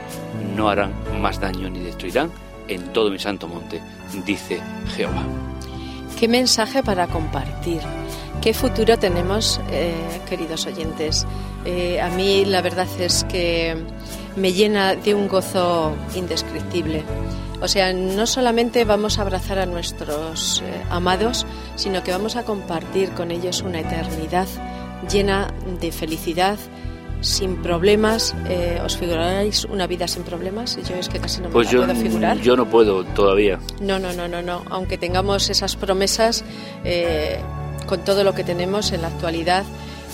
No 0.56 0.68
harán 0.68 0.92
más 1.20 1.40
daño 1.40 1.70
ni 1.70 1.80
destruirán 1.80 2.30
en 2.68 2.92
todo 2.92 3.10
mi 3.10 3.18
santo 3.18 3.48
monte, 3.48 3.80
dice 4.26 4.60
Jehová. 4.96 5.22
¿Qué 6.18 6.28
mensaje 6.28 6.82
para 6.82 7.06
compartir? 7.06 7.80
¿Qué 8.42 8.54
futuro 8.54 8.98
tenemos, 8.98 9.60
eh, 9.70 9.94
queridos 10.28 10.66
oyentes? 10.66 11.26
Eh, 11.64 12.00
a 12.00 12.08
mí 12.10 12.44
la 12.44 12.62
verdad 12.62 12.88
es 12.98 13.24
que 13.24 13.76
me 14.40 14.52
llena 14.52 14.94
de 14.96 15.14
un 15.14 15.28
gozo 15.28 15.94
indescriptible. 16.14 17.04
O 17.60 17.68
sea, 17.68 17.92
no 17.92 18.26
solamente 18.26 18.84
vamos 18.84 19.18
a 19.18 19.22
abrazar 19.22 19.58
a 19.58 19.66
nuestros 19.66 20.62
eh, 20.64 20.82
amados, 20.88 21.46
sino 21.76 22.02
que 22.02 22.10
vamos 22.10 22.36
a 22.36 22.44
compartir 22.44 23.10
con 23.10 23.30
ellos 23.30 23.60
una 23.60 23.80
eternidad 23.80 24.46
llena 25.10 25.52
de 25.80 25.92
felicidad, 25.92 26.58
sin 27.20 27.56
problemas. 27.56 28.34
Eh, 28.48 28.80
¿Os 28.82 28.96
figuráis 28.96 29.66
una 29.66 29.86
vida 29.86 30.08
sin 30.08 30.22
problemas? 30.22 30.78
Yo 30.88 30.96
es 30.96 31.10
que 31.10 31.18
casi 31.18 31.42
no 31.42 31.48
me 31.48 31.52
Pues 31.52 31.66
la 31.66 31.72
yo, 31.72 31.84
puedo 31.84 31.94
figurar. 32.00 32.38
yo 32.38 32.56
no 32.56 32.66
puedo 32.66 33.04
todavía. 33.04 33.58
No, 33.80 33.98
no, 33.98 34.12
no, 34.14 34.26
no, 34.26 34.40
no. 34.40 34.62
Aunque 34.70 34.96
tengamos 34.96 35.50
esas 35.50 35.76
promesas, 35.76 36.44
eh, 36.84 37.40
con 37.86 38.00
todo 38.04 38.24
lo 38.24 38.34
que 38.34 38.44
tenemos 38.44 38.92
en 38.92 39.02
la 39.02 39.08
actualidad, 39.08 39.64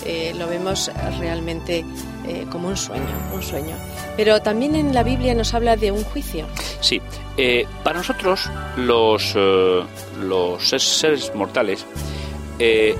eh, 0.05 0.33
lo 0.37 0.47
vemos 0.47 0.91
realmente 1.19 1.85
eh, 2.27 2.45
como 2.51 2.67
un 2.67 2.75
sueño, 2.75 3.05
un 3.33 3.41
sueño. 3.41 3.75
Pero 4.17 4.41
también 4.41 4.75
en 4.75 4.93
la 4.93 5.03
Biblia 5.03 5.33
nos 5.33 5.53
habla 5.53 5.77
de 5.77 5.91
un 5.91 6.03
juicio. 6.03 6.45
Sí, 6.81 7.01
eh, 7.37 7.65
para 7.83 7.99
nosotros 7.99 8.49
los, 8.75 9.33
eh, 9.35 9.83
los 10.21 10.67
seres 10.67 11.33
mortales, 11.35 11.85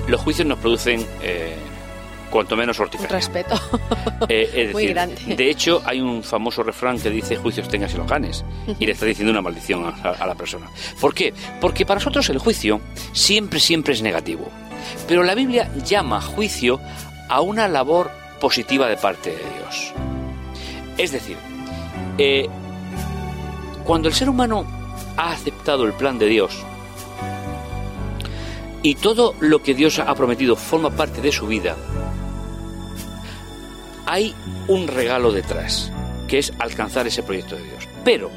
los 0.06 0.20
juicios 0.20 0.46
nos 0.46 0.58
producen 0.58 1.04
cuanto 2.28 2.56
menos 2.56 2.78
Un 2.78 2.84
horticaria. 2.84 3.16
respeto. 3.16 3.54
Eh, 4.28 4.50
es 4.52 4.72
Muy 4.72 4.82
decir, 4.82 4.94
grande. 4.94 5.36
De 5.36 5.48
hecho, 5.48 5.80
hay 5.86 6.00
un 6.00 6.22
famoso 6.22 6.62
refrán 6.62 6.98
que 6.98 7.08
dice 7.08 7.36
juicios 7.36 7.68
tengas 7.68 7.94
y 7.94 7.96
los 7.96 8.06
ganes. 8.06 8.44
Y 8.78 8.84
le 8.84 8.92
está 8.92 9.06
diciendo 9.06 9.30
una 9.30 9.40
maldición 9.40 9.84
a, 9.86 10.10
a 10.10 10.26
la 10.26 10.34
persona. 10.34 10.66
¿Por 11.00 11.14
qué? 11.14 11.32
Porque 11.60 11.86
para 11.86 11.98
nosotros 11.98 12.28
el 12.28 12.38
juicio 12.38 12.80
siempre, 13.12 13.58
siempre 13.60 13.94
es 13.94 14.02
negativo. 14.02 14.50
Pero 15.06 15.22
la 15.22 15.34
Biblia 15.34 15.70
llama 15.84 16.20
juicio 16.20 16.78
a 17.30 17.40
una 17.40 17.68
labor 17.68 18.10
positiva 18.40 18.86
de 18.88 18.96
parte 18.96 19.30
de 19.30 19.36
Dios. 19.58 19.92
Es 20.98 21.12
decir, 21.12 21.36
eh, 22.18 22.48
cuando 23.84 24.08
el 24.08 24.14
ser 24.14 24.28
humano 24.28 24.66
ha 25.16 25.30
aceptado 25.32 25.84
el 25.84 25.92
plan 25.94 26.18
de 26.18 26.26
Dios 26.26 26.64
y 28.82 28.94
todo 28.96 29.34
lo 29.40 29.62
que 29.62 29.74
Dios 29.74 29.98
ha 29.98 30.14
prometido 30.14 30.54
forma 30.56 30.90
parte 30.90 31.20
de 31.20 31.32
su 31.32 31.46
vida, 31.46 31.76
hay 34.08 34.34
un 34.68 34.88
regalo 34.88 35.32
detrás, 35.32 35.92
que 36.28 36.38
es 36.38 36.54
alcanzar 36.58 37.06
ese 37.06 37.22
proyecto 37.22 37.56
de 37.56 37.62
Dios. 37.62 37.86
Pero 38.04 38.30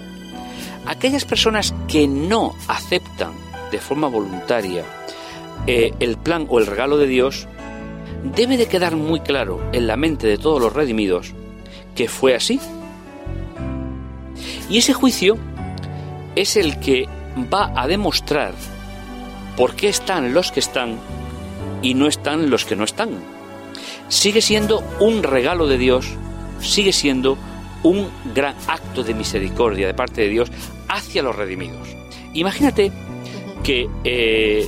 aquellas 0.86 1.24
personas 1.24 1.74
que 1.88 2.10
no 2.10 2.54
aceptan 2.68 3.32
de 3.72 3.80
forma 3.80 4.08
voluntaria 4.08 4.84
eh, 5.68 5.94
el 6.02 6.18
plan 6.18 6.46
o 6.50 6.60
el 6.60 6.68
regalo 6.68 6.98
de 6.98 7.08
Dios, 7.08 7.48
debe 8.36 8.58
de 8.58 8.68
quedar 8.68 8.98
muy 8.98 9.22
claro 9.22 9.62
en 9.72 9.88
la 9.88 9.96
mente 9.96 10.28
de 10.28 10.38
todos 10.38 10.62
los 10.62 10.74
redimidos 10.74 11.34
que 11.96 12.10
fue 12.10 12.36
así. 12.36 12.60
Y 14.70 14.80
ese 14.80 14.94
juicio 14.94 15.38
es 16.36 16.58
el 16.58 16.82
que 16.82 17.08
va 17.52 17.72
a 17.76 17.88
demostrar 17.88 18.54
por 19.56 19.76
qué 19.76 19.88
están 19.88 20.34
los 20.34 20.52
que 20.52 20.60
están 20.60 20.98
y 21.82 21.94
no 21.94 22.08
están 22.08 22.50
los 22.50 22.66
que 22.66 22.76
no 22.76 22.84
están 22.84 23.41
sigue 24.12 24.42
siendo 24.42 24.84
un 25.00 25.24
regalo 25.24 25.68
de 25.68 25.78
Dios, 25.78 26.06
sigue 26.60 26.92
siendo 26.92 27.38
un 27.82 28.10
gran 28.36 28.56
acto 28.68 29.04
de 29.04 29.14
misericordia 29.14 29.88
de 29.88 29.94
parte 29.94 30.22
de 30.22 30.28
Dios 30.28 30.52
hacia 30.90 31.24
los 31.24 31.36
redimidos. 31.36 31.88
Imagínate 32.34 32.92
que 33.64 33.90
eh, 34.04 34.68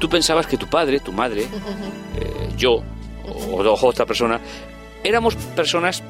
tú 0.00 0.08
pensabas 0.08 0.48
que 0.48 0.56
tu 0.56 0.68
padre, 0.68 0.98
tu 0.98 1.12
madre, 1.12 1.42
eh, 1.42 2.48
yo 2.56 2.82
o, 3.24 3.62
o 3.62 3.86
otra 3.86 4.04
persona, 4.06 4.40
éramos 5.04 5.36
personas 5.36 6.02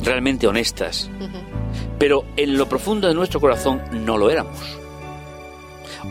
realmente 0.00 0.46
honestas, 0.46 1.10
pero 1.98 2.24
en 2.36 2.56
lo 2.56 2.68
profundo 2.68 3.08
de 3.08 3.14
nuestro 3.14 3.40
corazón 3.40 3.82
no 3.90 4.16
lo 4.16 4.30
éramos. 4.30 4.78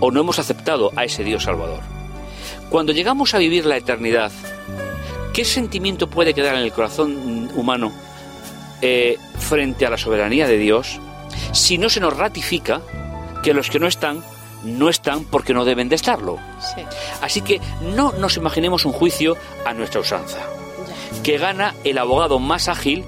O 0.02 0.12
no 0.12 0.20
hemos 0.20 0.40
aceptado 0.40 0.92
a 0.98 1.06
ese 1.06 1.24
Dios 1.24 1.44
Salvador. 1.44 1.80
Cuando 2.70 2.92
llegamos 2.92 3.34
a 3.34 3.38
vivir 3.38 3.66
la 3.66 3.78
eternidad, 3.78 4.32
¿qué 5.36 5.44
sentimiento 5.44 6.10
puede 6.10 6.34
quedar 6.34 6.56
en 6.56 6.62
el 6.62 6.72
corazón 6.72 7.52
humano 7.56 7.92
eh, 8.82 9.18
frente 9.38 9.86
a 9.86 9.90
la 9.90 9.98
soberanía 9.98 10.48
de 10.48 10.58
Dios 10.58 11.02
si 11.52 11.78
no 11.78 11.90
se 11.90 12.00
nos 12.00 12.16
ratifica 12.16 12.82
que 13.44 13.54
los 13.54 13.70
que 13.70 13.78
no 13.78 13.86
están, 13.88 14.24
no 14.64 14.88
están 14.88 15.26
porque 15.26 15.54
no 15.54 15.66
deben 15.66 15.90
de 15.90 15.96
estarlo? 15.96 16.40
Sí, 16.62 16.82
Así 17.22 17.42
que 17.42 17.60
no 17.82 18.14
nos 18.14 18.38
imaginemos 18.38 18.86
un 18.86 18.94
juicio 18.94 19.36
a 19.66 19.74
nuestra 19.74 20.00
usanza, 20.00 20.40
ya. 20.40 21.22
que 21.22 21.38
gana 21.38 21.76
el 21.84 21.98
abogado 21.98 22.40
más 22.40 22.70
ágil 22.70 23.04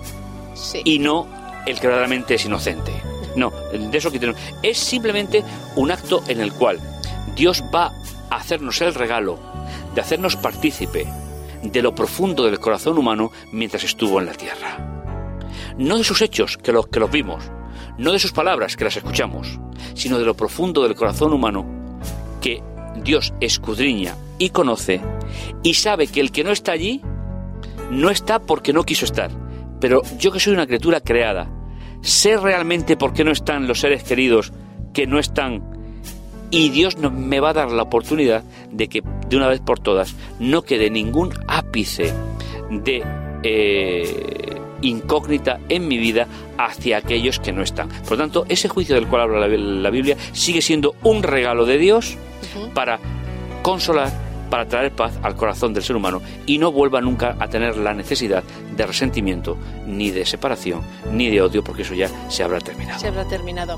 Sí. 0.54 0.82
y 0.84 1.00
no 1.00 1.28
el 1.66 1.80
que 1.80 1.88
verdaderamente 1.88 2.36
es 2.36 2.44
inocente. 2.46 2.92
No, 3.38 3.52
de 3.72 3.98
eso 3.98 4.12
que 4.12 4.20
tenemos. 4.20 4.42
Es 4.64 4.78
simplemente 4.80 5.46
un 5.78 5.92
acto 5.92 6.24
en 6.28 6.42
el 6.42 6.52
cual 6.52 6.80
Dios 7.36 7.64
va 7.74 7.94
a 8.30 8.36
hacernos 8.36 8.82
el 8.82 8.96
regalo 8.96 9.40
de 9.96 10.02
hacernos 10.02 10.36
partícipe 10.36 11.08
de 11.72 11.82
lo 11.82 11.94
profundo 11.94 12.46
del 12.46 12.60
corazón 12.60 12.98
humano 12.98 13.32
mientras 13.52 13.84
estuvo 13.84 14.20
en 14.20 14.26
la 14.26 14.34
tierra. 14.34 15.04
No 15.78 15.98
de 15.98 16.04
sus 16.04 16.22
hechos, 16.22 16.58
que 16.58 16.72
los, 16.72 16.88
que 16.88 17.00
los 17.00 17.12
vimos, 17.12 17.52
no 17.98 18.12
de 18.12 18.20
sus 18.20 18.32
palabras, 18.32 18.76
que 18.76 18.84
las 18.84 18.98
escuchamos, 18.98 19.60
sino 19.94 20.20
de 20.20 20.26
lo 20.26 20.36
profundo 20.36 20.84
del 20.84 20.96
corazón 20.96 21.34
humano 21.34 21.66
que 22.42 22.62
Dios 23.04 23.34
escudriña 23.40 24.16
y 24.38 24.50
conoce 24.50 25.02
y 25.64 25.74
sabe 25.76 26.08
que 26.08 26.20
el 26.20 26.32
que 26.32 26.44
no 26.44 26.52
está 26.52 26.72
allí 26.72 27.02
no 27.92 28.10
está 28.10 28.40
porque 28.40 28.74
no 28.74 28.84
quiso 28.84 29.06
estar. 29.06 29.32
Pero 29.80 30.02
yo 30.18 30.32
que 30.32 30.40
soy 30.40 30.54
una 30.54 30.68
criatura 30.68 31.02
creada, 31.02 31.50
sé 32.02 32.38
realmente 32.38 32.98
por 32.98 33.14
qué 33.14 33.24
no 33.24 33.32
están 33.32 33.68
los 33.68 33.80
seres 33.80 34.04
queridos 34.04 34.52
que 34.94 35.08
no 35.08 35.20
están 35.20 35.77
y 36.52 36.70
Dios 36.70 36.98
no- 36.98 37.12
me 37.12 37.40
va 37.40 37.50
a 37.50 37.54
dar 37.54 37.72
la 37.72 37.84
oportunidad 37.84 38.44
de 38.72 38.88
que 38.88 39.02
de 39.28 39.38
una 39.38 39.48
vez 39.48 39.60
por 39.60 39.80
todas 39.80 40.16
no 40.40 40.62
quede 40.62 40.90
ningún 40.90 41.34
ápice 41.48 42.14
de 42.70 43.04
eh, 43.44 44.56
incógnita 44.82 45.60
en 45.70 45.88
mi 45.88 45.98
vida 45.98 46.28
hacia 46.58 46.98
aquellos 46.98 47.40
que 47.40 47.52
no 47.52 47.62
están. 47.62 47.90
Por 47.90 48.12
lo 48.12 48.18
tanto, 48.18 48.46
ese 48.50 48.68
juicio 48.70 48.96
del 48.96 49.08
cual 49.08 49.24
habla 49.24 49.40
la, 49.40 49.48
la 49.48 49.90
Biblia 49.90 50.18
sigue 50.34 50.62
siendo 50.62 50.96
un 51.04 51.24
regalo 51.24 51.66
de 51.66 51.78
Dios 51.78 52.18
para 52.74 53.00
consolar, 53.62 54.12
para 54.50 54.66
traer 54.68 54.92
paz 54.92 55.14
al 55.24 55.36
corazón 55.36 55.74
del 55.74 55.84
ser 55.84 55.96
humano 55.96 56.22
y 56.46 56.58
no 56.58 56.72
vuelva 56.72 57.02
nunca 57.02 57.36
a 57.40 57.48
tener 57.48 57.78
la 57.78 57.94
necesidad 57.94 58.44
de 58.76 58.86
resentimiento, 58.86 59.58
ni 59.88 60.10
de 60.12 60.26
separación, 60.26 60.82
ni 61.12 61.30
de 61.30 61.42
odio, 61.42 61.64
porque 61.64 61.82
eso 61.82 61.94
ya 61.94 62.10
se 62.30 62.44
habrá 62.44 62.60
terminado. 62.60 63.00
Se 63.00 63.08
habrá 63.08 63.26
terminado. 63.28 63.78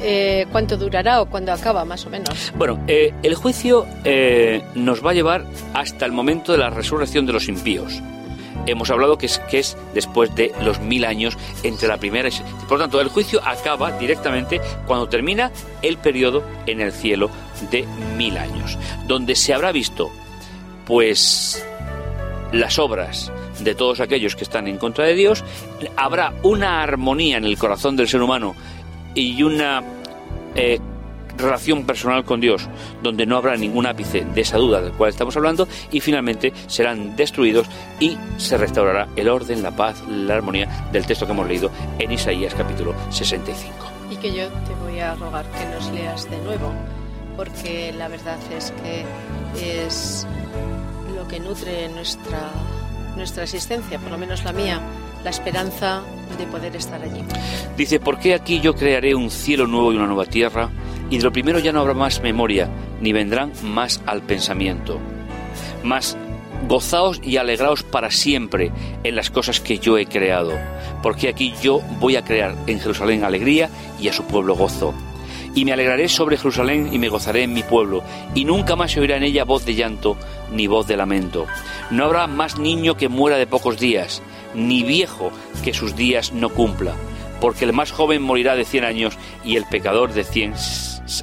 Eh, 0.00 0.46
¿Cuánto 0.52 0.76
durará 0.76 1.20
o 1.20 1.26
cuándo 1.26 1.52
acaba, 1.52 1.84
más 1.84 2.06
o 2.06 2.10
menos? 2.10 2.52
Bueno, 2.56 2.82
eh, 2.86 3.12
el 3.22 3.34
juicio 3.34 3.86
eh, 4.04 4.62
nos 4.74 5.04
va 5.04 5.10
a 5.10 5.14
llevar 5.14 5.44
hasta 5.74 6.06
el 6.06 6.12
momento 6.12 6.52
de 6.52 6.58
la 6.58 6.70
resurrección 6.70 7.26
de 7.26 7.32
los 7.32 7.48
impíos. 7.48 8.00
Hemos 8.66 8.90
hablado 8.90 9.16
que 9.16 9.26
es, 9.26 9.38
que 9.50 9.60
es 9.60 9.76
después 9.94 10.34
de 10.34 10.52
los 10.62 10.80
mil 10.80 11.04
años 11.04 11.38
entre 11.62 11.88
la 11.88 11.96
primera 11.96 12.28
y... 12.28 12.32
Por 12.68 12.78
lo 12.78 12.84
tanto, 12.84 13.00
el 13.00 13.08
juicio 13.08 13.40
acaba 13.44 13.92
directamente 13.92 14.60
cuando 14.86 15.08
termina 15.08 15.50
el 15.80 15.96
periodo 15.96 16.42
en 16.66 16.80
el 16.80 16.92
cielo 16.92 17.30
de 17.70 17.86
mil 18.16 18.36
años, 18.36 18.76
donde 19.06 19.34
se 19.36 19.54
habrá 19.54 19.72
visto, 19.72 20.10
pues, 20.86 21.64
las 22.52 22.78
obras 22.78 23.32
de 23.60 23.74
todos 23.74 24.00
aquellos 24.00 24.36
que 24.36 24.44
están 24.44 24.68
en 24.68 24.78
contra 24.78 25.06
de 25.06 25.14
Dios, 25.14 25.44
habrá 25.96 26.34
una 26.42 26.82
armonía 26.82 27.38
en 27.38 27.44
el 27.44 27.58
corazón 27.58 27.96
del 27.96 28.08
ser 28.08 28.22
humano 28.22 28.54
y 29.20 29.42
una 29.42 29.82
eh, 30.54 30.78
relación 31.36 31.84
personal 31.84 32.24
con 32.24 32.40
Dios, 32.40 32.68
donde 33.02 33.26
no 33.26 33.36
habrá 33.36 33.56
ningún 33.56 33.86
ápice 33.86 34.24
de 34.24 34.40
esa 34.40 34.58
duda 34.58 34.80
del 34.80 34.92
cual 34.92 35.10
estamos 35.10 35.36
hablando, 35.36 35.68
y 35.90 36.00
finalmente 36.00 36.52
serán 36.66 37.16
destruidos 37.16 37.66
y 38.00 38.16
se 38.36 38.56
restaurará 38.56 39.08
el 39.16 39.28
orden, 39.28 39.62
la 39.62 39.70
paz, 39.70 40.02
la 40.08 40.34
armonía 40.34 40.88
del 40.92 41.06
texto 41.06 41.26
que 41.26 41.32
hemos 41.32 41.48
leído 41.48 41.70
en 41.98 42.12
Isaías 42.12 42.54
capítulo 42.54 42.94
65. 43.10 43.74
Y 44.10 44.16
que 44.16 44.34
yo 44.34 44.48
te 44.48 44.74
voy 44.82 45.00
a 45.00 45.14
rogar 45.14 45.46
que 45.50 45.64
nos 45.66 45.90
leas 45.92 46.30
de 46.30 46.38
nuevo, 46.38 46.72
porque 47.36 47.92
la 47.96 48.08
verdad 48.08 48.38
es 48.56 48.72
que 48.82 49.84
es 49.84 50.26
lo 51.14 51.26
que 51.28 51.40
nutre 51.40 51.88
nuestra, 51.88 52.50
nuestra 53.16 53.44
existencia, 53.44 53.98
por 53.98 54.10
lo 54.10 54.18
menos 54.18 54.44
la 54.44 54.52
mía, 54.52 54.80
la 55.22 55.30
esperanza 55.30 56.02
de 56.36 56.46
poder 56.46 56.76
estar 56.76 57.00
allí. 57.02 57.22
Dice, 57.76 58.00
¿por 58.00 58.18
qué 58.18 58.34
aquí 58.34 58.60
yo 58.60 58.74
crearé 58.74 59.14
un 59.14 59.30
cielo 59.30 59.66
nuevo 59.66 59.92
y 59.92 59.96
una 59.96 60.06
nueva 60.06 60.26
tierra? 60.26 60.70
Y 61.10 61.18
de 61.18 61.24
lo 61.24 61.32
primero 61.32 61.58
ya 61.58 61.72
no 61.72 61.80
habrá 61.80 61.94
más 61.94 62.22
memoria, 62.22 62.68
ni 63.00 63.12
vendrán 63.12 63.52
más 63.62 64.02
al 64.06 64.22
pensamiento. 64.22 64.98
Mas 65.82 66.16
gozaos 66.66 67.20
y 67.22 67.36
alegraos 67.36 67.82
para 67.82 68.10
siempre 68.10 68.72
en 69.04 69.14
las 69.14 69.30
cosas 69.30 69.60
que 69.60 69.78
yo 69.78 69.96
he 69.96 70.06
creado, 70.06 70.52
porque 71.02 71.28
aquí 71.28 71.54
yo 71.62 71.80
voy 72.00 72.16
a 72.16 72.24
crear 72.24 72.56
en 72.66 72.80
Jerusalén 72.80 73.24
alegría 73.24 73.70
y 74.00 74.08
a 74.08 74.12
su 74.12 74.24
pueblo 74.24 74.54
gozo. 74.56 74.92
Y 75.54 75.64
me 75.64 75.72
alegraré 75.72 76.08
sobre 76.08 76.36
Jerusalén 76.36 76.90
y 76.92 76.98
me 76.98 77.08
gozaré 77.08 77.42
en 77.44 77.52
mi 77.52 77.62
pueblo, 77.62 78.02
y 78.34 78.44
nunca 78.44 78.76
más 78.76 78.92
se 78.92 79.00
oirá 79.00 79.16
en 79.16 79.22
ella 79.22 79.44
voz 79.44 79.64
de 79.64 79.74
llanto 79.74 80.16
ni 80.52 80.66
voz 80.66 80.86
de 80.86 80.96
lamento. 80.96 81.46
No 81.90 82.04
habrá 82.04 82.26
más 82.26 82.58
niño 82.58 82.96
que 82.96 83.08
muera 83.08 83.38
de 83.38 83.46
pocos 83.46 83.78
días, 83.78 84.22
ni 84.54 84.82
viejo 84.82 85.30
que 85.64 85.74
sus 85.74 85.96
días 85.96 86.32
no 86.32 86.50
cumpla, 86.50 86.94
porque 87.40 87.64
el 87.64 87.72
más 87.72 87.92
joven 87.92 88.22
morirá 88.22 88.56
de 88.56 88.64
cien 88.64 88.84
años 88.84 89.16
y 89.44 89.56
el 89.56 89.64
pecador 89.64 90.12
de 90.12 90.24
cien 90.24 90.54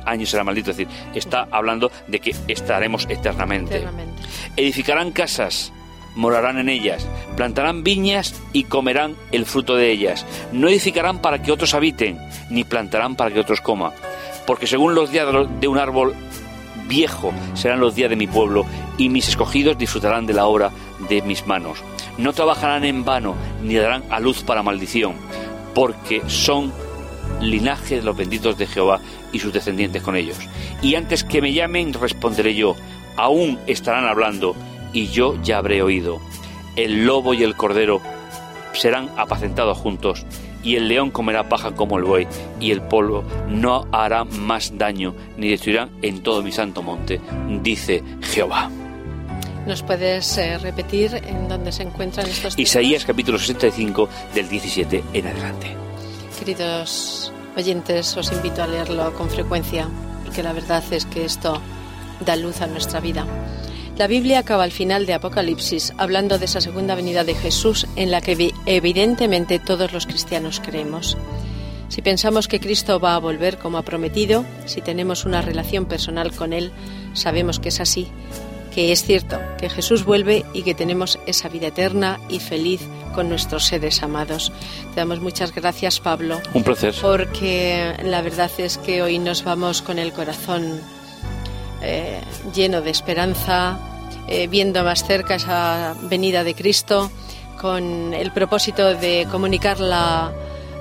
años 0.05 0.29
será 0.29 0.43
maldito. 0.43 0.71
Es 0.71 0.77
decir, 0.77 0.93
está 1.13 1.47
hablando 1.51 1.91
de 2.07 2.19
que 2.19 2.35
estaremos 2.47 3.05
eternamente. 3.09 3.77
Eternamente. 3.77 4.21
Edificarán 4.55 5.11
casas, 5.11 5.71
morarán 6.15 6.57
en 6.57 6.69
ellas, 6.69 7.07
plantarán 7.35 7.83
viñas 7.83 8.41
y 8.53 8.63
comerán 8.63 9.15
el 9.31 9.45
fruto 9.45 9.75
de 9.75 9.91
ellas. 9.91 10.25
No 10.51 10.69
edificarán 10.69 11.19
para 11.19 11.41
que 11.41 11.51
otros 11.51 11.73
habiten, 11.73 12.17
ni 12.49 12.63
plantarán 12.63 13.15
para 13.15 13.31
que 13.31 13.39
otros 13.39 13.61
coman. 13.61 13.91
Porque 14.47 14.67
según 14.67 14.95
los 14.95 15.11
días 15.11 15.27
de 15.59 15.67
un 15.67 15.77
árbol 15.77 16.15
viejo 16.87 17.33
serán 17.55 17.79
los 17.79 17.95
días 17.95 18.09
de 18.09 18.15
mi 18.15 18.27
pueblo, 18.27 18.65
y 18.97 19.09
mis 19.09 19.27
escogidos 19.27 19.77
disfrutarán 19.77 20.25
de 20.25 20.33
la 20.33 20.45
obra 20.45 20.71
de 21.09 21.21
mis 21.21 21.45
manos. 21.47 21.79
No 22.17 22.33
trabajarán 22.33 22.83
en 22.85 23.03
vano, 23.05 23.35
ni 23.61 23.75
darán 23.75 24.03
a 24.09 24.19
luz 24.19 24.43
para 24.43 24.63
maldición, 24.63 25.15
porque 25.73 26.21
son 26.27 26.71
linaje 27.41 27.97
de 27.97 28.03
los 28.03 28.15
benditos 28.15 28.57
de 28.57 28.67
Jehová 28.67 28.99
y 29.31 29.39
sus 29.39 29.53
descendientes 29.53 30.01
con 30.01 30.15
ellos. 30.15 30.37
Y 30.81 30.95
antes 30.95 31.23
que 31.23 31.41
me 31.41 31.53
llamen, 31.53 31.93
responderé 31.93 32.55
yo, 32.55 32.75
aún 33.17 33.59
estarán 33.67 34.05
hablando, 34.05 34.55
y 34.93 35.07
yo 35.07 35.35
ya 35.43 35.57
habré 35.57 35.81
oído. 35.81 36.19
El 36.75 37.05
lobo 37.05 37.33
y 37.33 37.43
el 37.43 37.55
cordero 37.55 38.01
serán 38.73 39.09
apacentados 39.17 39.77
juntos, 39.77 40.25
y 40.63 40.77
el 40.77 40.87
león 40.87 41.11
comerá 41.11 41.47
paja 41.47 41.75
como 41.75 41.97
el 41.97 42.03
buey, 42.03 42.27
y 42.59 42.71
el 42.71 42.81
polvo 42.81 43.23
no 43.47 43.87
hará 43.91 44.23
más 44.23 44.77
daño, 44.77 45.13
ni 45.37 45.49
destruirán 45.49 45.91
en 46.01 46.23
todo 46.23 46.41
mi 46.41 46.51
santo 46.51 46.81
monte, 46.81 47.21
dice 47.61 48.03
Jehová. 48.21 48.69
¿Nos 49.65 49.81
puedes 49.81 50.37
eh, 50.37 50.57
repetir 50.59 51.15
en 51.27 51.47
dónde 51.49 51.71
se 51.71 51.83
encuentran 51.83 52.27
estos 52.27 52.55
textos? 52.55 52.59
Isaías 52.59 53.03
capítulo 53.03 53.39
65 53.39 54.07
del 54.35 54.47
17 54.47 55.03
en 55.13 55.27
adelante. 55.27 55.75
Queridos 56.37 57.33
oyentes, 57.57 58.15
os 58.15 58.31
invito 58.31 58.61
a 58.61 58.67
leerlo 58.67 59.11
con 59.15 59.29
frecuencia, 59.29 59.87
porque 60.23 60.43
la 60.43 60.53
verdad 60.53 60.83
es 60.91 61.05
que 61.05 61.25
esto 61.25 61.59
da 62.23 62.35
luz 62.35 62.61
a 62.61 62.67
nuestra 62.67 62.99
vida. 62.99 63.25
La 63.97 64.07
Biblia 64.07 64.39
acaba 64.39 64.63
al 64.65 64.71
final 64.71 65.05
de 65.05 65.13
Apocalipsis 65.13 65.93
hablando 65.97 66.37
de 66.37 66.45
esa 66.45 66.61
segunda 66.61 66.93
venida 66.95 67.23
de 67.23 67.33
Jesús 67.33 67.87
en 67.95 68.11
la 68.11 68.21
que 68.21 68.37
evi- 68.37 68.53
evidentemente 68.65 69.57
todos 69.57 69.93
los 69.93 70.05
cristianos 70.05 70.59
creemos. 70.63 71.17
Si 71.87 72.01
pensamos 72.01 72.47
que 72.47 72.59
Cristo 72.59 72.99
va 72.99 73.15
a 73.15 73.19
volver 73.19 73.57
como 73.57 73.77
ha 73.77 73.83
prometido, 73.83 74.43
si 74.65 74.81
tenemos 74.81 75.23
una 75.25 75.41
relación 75.41 75.85
personal 75.85 76.33
con 76.33 76.51
Él, 76.51 76.71
sabemos 77.13 77.59
que 77.59 77.69
es 77.69 77.79
así, 77.79 78.09
que 78.75 78.91
es 78.91 79.03
cierto, 79.05 79.39
que 79.57 79.69
Jesús 79.69 80.03
vuelve 80.03 80.43
y 80.53 80.63
que 80.63 80.75
tenemos 80.75 81.17
esa 81.25 81.47
vida 81.47 81.67
eterna 81.67 82.19
y 82.27 82.39
feliz 82.39 82.81
con 83.15 83.29
nuestros 83.29 83.63
seres 83.65 84.03
amados. 84.03 84.51
Te 84.93 84.97
damos 84.99 85.21
muchas 85.21 85.55
gracias, 85.55 86.01
Pablo, 86.01 86.41
Un 86.53 86.63
placer. 86.63 86.93
porque 87.01 87.95
la 88.03 88.21
verdad 88.21 88.51
es 88.57 88.77
que 88.77 89.01
hoy 89.01 89.17
nos 89.17 89.45
vamos 89.45 89.81
con 89.81 89.97
el 89.97 90.11
corazón 90.11 90.81
eh, 91.81 92.19
lleno 92.53 92.81
de 92.81 92.89
esperanza, 92.89 93.79
eh, 94.27 94.47
viendo 94.47 94.83
más 94.83 95.05
cerca 95.05 95.35
esa 95.35 95.95
venida 96.03 96.43
de 96.43 96.53
Cristo, 96.55 97.09
con 97.61 98.13
el 98.13 98.31
propósito 98.33 98.93
de 98.95 99.27
comunicar 99.31 99.79
la- 99.79 100.33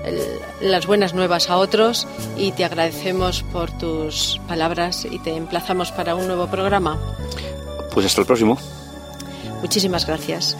el- 0.04 0.70
las 0.70 0.86
buenas 0.86 1.14
nuevas 1.14 1.48
a 1.50 1.56
otros 1.58 2.06
y 2.36 2.52
te 2.52 2.64
agradecemos 2.64 3.42
por 3.52 3.70
tus 3.70 4.40
palabras 4.48 5.06
y 5.08 5.18
te 5.20 5.36
emplazamos 5.36 5.92
para 5.92 6.14
un 6.14 6.26
nuevo 6.26 6.46
programa. 6.48 6.98
Pues 7.94 8.06
hasta 8.06 8.20
el 8.20 8.26
próximo. 8.26 8.58
Muchísimas 9.62 10.06
gracias. 10.06 10.58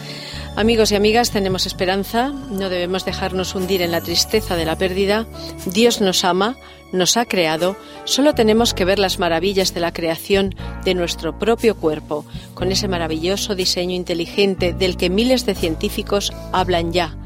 Amigos 0.57 0.93
y 0.93 0.95
amigas, 0.95 1.33
tenemos 1.33 1.67
esperanza, 1.67 2.29
no 2.29 2.71
debemos 2.71 3.05
dejarnos 3.05 3.57
hundir 3.57 3.83
en 3.83 3.91
la 3.91 4.01
tristeza 4.01 4.55
de 4.55 4.65
la 4.65 4.79
pérdida. 4.79 5.27
Dios 5.67 6.01
nos 6.01 6.25
ama, 6.25 6.57
nos 6.93 7.17
ha 7.17 7.25
creado, 7.25 7.77
solo 8.05 8.35
tenemos 8.35 8.73
que 8.73 8.85
ver 8.85 9.01
las 9.01 9.19
maravillas 9.19 9.75
de 9.75 9.81
la 9.81 9.93
creación 9.93 10.55
de 10.85 10.95
nuestro 10.95 11.37
propio 11.39 11.75
cuerpo, 11.75 12.25
con 12.55 12.71
ese 12.71 12.87
maravilloso 12.87 13.57
diseño 13.57 13.97
inteligente 13.97 14.73
del 14.73 14.97
que 14.97 15.11
miles 15.11 15.45
de 15.45 15.57
científicos 15.57 16.33
hablan 16.53 16.93
ya, 16.93 17.17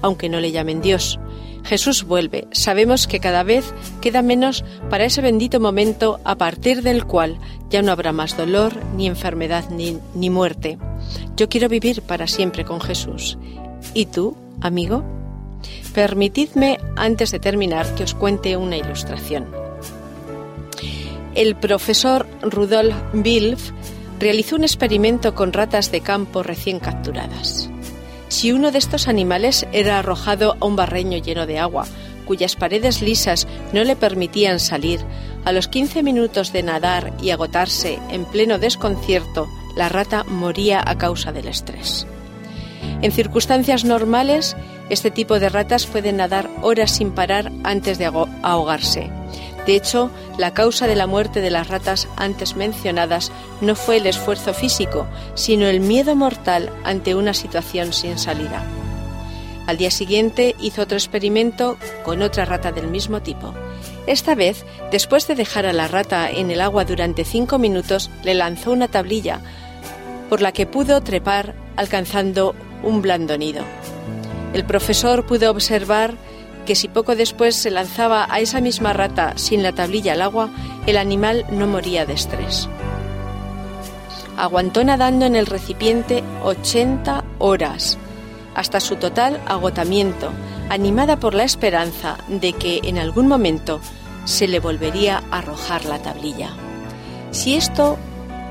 aunque 0.00 0.28
no 0.28 0.38
le 0.38 0.52
llamen 0.52 0.80
Dios. 0.80 1.18
Jesús 1.68 2.04
vuelve. 2.04 2.48
Sabemos 2.50 3.06
que 3.06 3.20
cada 3.20 3.42
vez 3.42 3.74
queda 4.00 4.22
menos 4.22 4.64
para 4.88 5.04
ese 5.04 5.20
bendito 5.20 5.60
momento 5.60 6.18
a 6.24 6.36
partir 6.36 6.82
del 6.82 7.04
cual 7.04 7.38
ya 7.68 7.82
no 7.82 7.92
habrá 7.92 8.12
más 8.12 8.38
dolor, 8.38 8.72
ni 8.96 9.06
enfermedad, 9.06 9.68
ni, 9.68 9.98
ni 10.14 10.30
muerte. 10.30 10.78
Yo 11.36 11.50
quiero 11.50 11.68
vivir 11.68 12.00
para 12.00 12.26
siempre 12.26 12.64
con 12.64 12.80
Jesús. 12.80 13.36
¿Y 13.92 14.06
tú, 14.06 14.34
amigo? 14.62 15.04
Permitidme, 15.92 16.78
antes 16.96 17.32
de 17.32 17.38
terminar, 17.38 17.94
que 17.94 18.04
os 18.04 18.14
cuente 18.14 18.56
una 18.56 18.78
ilustración. 18.78 19.46
El 21.34 21.54
profesor 21.54 22.26
Rudolf 22.40 22.96
Bilf 23.12 23.72
realizó 24.18 24.56
un 24.56 24.62
experimento 24.62 25.34
con 25.34 25.52
ratas 25.52 25.92
de 25.92 26.00
campo 26.00 26.42
recién 26.42 26.80
capturadas. 26.80 27.68
Si 28.28 28.52
uno 28.52 28.70
de 28.70 28.78
estos 28.78 29.08
animales 29.08 29.66
era 29.72 29.98
arrojado 29.98 30.56
a 30.60 30.66
un 30.66 30.76
barreño 30.76 31.18
lleno 31.18 31.46
de 31.46 31.58
agua, 31.58 31.86
cuyas 32.26 32.56
paredes 32.56 33.00
lisas 33.00 33.48
no 33.72 33.84
le 33.84 33.96
permitían 33.96 34.60
salir, 34.60 35.00
a 35.44 35.52
los 35.52 35.68
15 35.68 36.02
minutos 36.02 36.52
de 36.52 36.62
nadar 36.62 37.12
y 37.22 37.30
agotarse 37.30 37.98
en 38.10 38.26
pleno 38.26 38.58
desconcierto, 38.58 39.48
la 39.76 39.88
rata 39.88 40.24
moría 40.24 40.82
a 40.84 40.98
causa 40.98 41.32
del 41.32 41.48
estrés. 41.48 42.06
En 43.00 43.12
circunstancias 43.12 43.84
normales, 43.84 44.56
este 44.90 45.10
tipo 45.10 45.38
de 45.38 45.48
ratas 45.48 45.86
pueden 45.86 46.18
nadar 46.18 46.50
horas 46.62 46.90
sin 46.90 47.12
parar 47.12 47.52
antes 47.64 47.98
de 47.98 48.06
ahogarse. 48.06 49.10
De 49.68 49.76
hecho, 49.76 50.10
la 50.38 50.54
causa 50.54 50.86
de 50.86 50.96
la 50.96 51.06
muerte 51.06 51.42
de 51.42 51.50
las 51.50 51.68
ratas 51.68 52.08
antes 52.16 52.56
mencionadas 52.56 53.30
no 53.60 53.74
fue 53.74 53.98
el 53.98 54.06
esfuerzo 54.06 54.54
físico, 54.54 55.06
sino 55.34 55.66
el 55.66 55.80
miedo 55.80 56.16
mortal 56.16 56.72
ante 56.84 57.14
una 57.14 57.34
situación 57.34 57.92
sin 57.92 58.16
salida. 58.16 58.62
Al 59.66 59.76
día 59.76 59.90
siguiente 59.90 60.56
hizo 60.58 60.80
otro 60.80 60.96
experimento 60.96 61.76
con 62.02 62.22
otra 62.22 62.46
rata 62.46 62.72
del 62.72 62.86
mismo 62.86 63.20
tipo. 63.20 63.52
Esta 64.06 64.34
vez, 64.34 64.64
después 64.90 65.28
de 65.28 65.34
dejar 65.34 65.66
a 65.66 65.74
la 65.74 65.86
rata 65.86 66.30
en 66.30 66.50
el 66.50 66.62
agua 66.62 66.86
durante 66.86 67.26
cinco 67.26 67.58
minutos, 67.58 68.10
le 68.24 68.32
lanzó 68.32 68.72
una 68.72 68.88
tablilla 68.88 69.42
por 70.30 70.40
la 70.40 70.52
que 70.52 70.64
pudo 70.64 71.02
trepar 71.02 71.54
alcanzando 71.76 72.54
un 72.82 73.02
blando 73.02 73.36
nido. 73.36 73.64
El 74.54 74.64
profesor 74.64 75.26
pudo 75.26 75.50
observar 75.50 76.14
que 76.68 76.74
si 76.74 76.86
poco 76.86 77.16
después 77.16 77.56
se 77.56 77.70
lanzaba 77.70 78.26
a 78.28 78.40
esa 78.40 78.60
misma 78.60 78.92
rata 78.92 79.32
sin 79.36 79.62
la 79.62 79.72
tablilla 79.72 80.12
al 80.12 80.20
agua, 80.20 80.50
el 80.86 80.98
animal 80.98 81.46
no 81.50 81.66
moría 81.66 82.04
de 82.04 82.12
estrés. 82.12 82.68
Aguantó 84.36 84.84
nadando 84.84 85.24
en 85.24 85.34
el 85.34 85.46
recipiente 85.46 86.22
80 86.44 87.24
horas, 87.38 87.96
hasta 88.54 88.80
su 88.80 88.96
total 88.96 89.40
agotamiento, 89.46 90.30
animada 90.68 91.18
por 91.18 91.32
la 91.32 91.44
esperanza 91.44 92.18
de 92.28 92.52
que 92.52 92.80
en 92.84 92.98
algún 92.98 93.28
momento 93.28 93.80
se 94.26 94.46
le 94.46 94.60
volvería 94.60 95.22
a 95.30 95.38
arrojar 95.38 95.86
la 95.86 96.02
tablilla. 96.02 96.50
Si 97.30 97.54
esto 97.54 97.96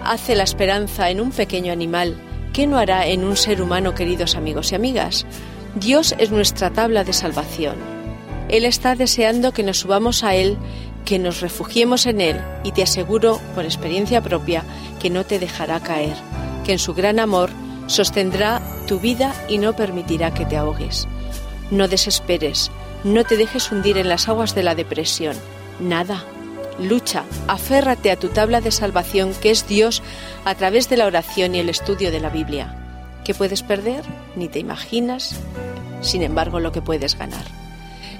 hace 0.04 0.34
la 0.34 0.42
esperanza 0.42 1.12
en 1.12 1.22
un 1.22 1.30
pequeño 1.30 1.72
animal, 1.72 2.16
¿qué 2.52 2.66
no 2.66 2.80
hará 2.80 3.06
en 3.06 3.24
un 3.24 3.38
ser 3.38 3.62
humano, 3.62 3.94
queridos 3.94 4.34
amigos 4.34 4.72
y 4.72 4.76
amigas? 4.76 5.28
Dios 5.76 6.16
es 6.18 6.32
nuestra 6.32 6.72
tabla 6.72 7.04
de 7.04 7.14
salvación. 7.14 7.97
Él 8.50 8.66
está 8.66 8.96
deseando 8.96 9.52
que 9.52 9.64
nos 9.64 9.80
subamos 9.80 10.24
a 10.24 10.36
Él, 10.36 10.58
que 11.06 11.20
nos 11.20 11.42
refugiemos 11.42 12.06
en 12.06 12.22
Él 12.22 12.42
y 12.64 12.72
te 12.72 12.84
aseguro, 12.84 13.40
por 13.56 13.66
experiencia 13.66 14.22
propia, 14.22 14.64
que 15.00 15.10
no 15.10 15.26
te 15.26 15.40
dejará 15.40 15.80
caer, 15.80 16.16
que 16.66 16.74
en 16.74 16.80
su 16.80 16.94
gran 16.94 17.20
amor 17.20 17.50
sostendrá 17.88 18.62
tu 18.88 19.00
vida 19.00 19.34
y 19.48 19.58
no 19.58 19.76
permitirá 19.76 20.34
que 20.34 20.46
te 20.46 20.58
ahogues. 20.58 21.08
No 21.72 21.88
desesperes, 21.88 22.72
no 23.04 23.24
te 23.24 23.38
dejes 23.38 23.72
hundir 23.72 23.98
en 23.98 24.10
las 24.10 24.28
aguas 24.28 24.56
de 24.56 24.64
la 24.64 24.76
depresión. 24.76 25.36
Nada, 25.80 26.24
Lucha, 26.80 27.24
aférrate 27.48 28.12
a 28.12 28.18
tu 28.18 28.30
tabla 28.30 28.62
de 28.62 28.72
salvación 28.72 29.34
que 29.42 29.50
es 29.50 29.68
Dios 29.68 30.04
a 30.46 30.56
través 30.56 30.90
de 30.90 30.98
la 30.98 31.08
oración 31.08 31.56
y 31.56 31.60
el 31.60 31.70
estudio 31.70 32.12
de 32.12 32.20
la 32.20 32.30
Biblia. 32.30 32.76
¿Qué 33.24 33.34
puedes 33.34 33.64
perder? 33.64 34.04
Ni 34.36 34.48
te 34.48 34.60
imaginas, 34.60 35.36
sin 36.02 36.22
embargo, 36.22 36.60
lo 36.60 36.72
que 36.72 36.82
puedes 36.82 37.18
ganar. 37.18 37.67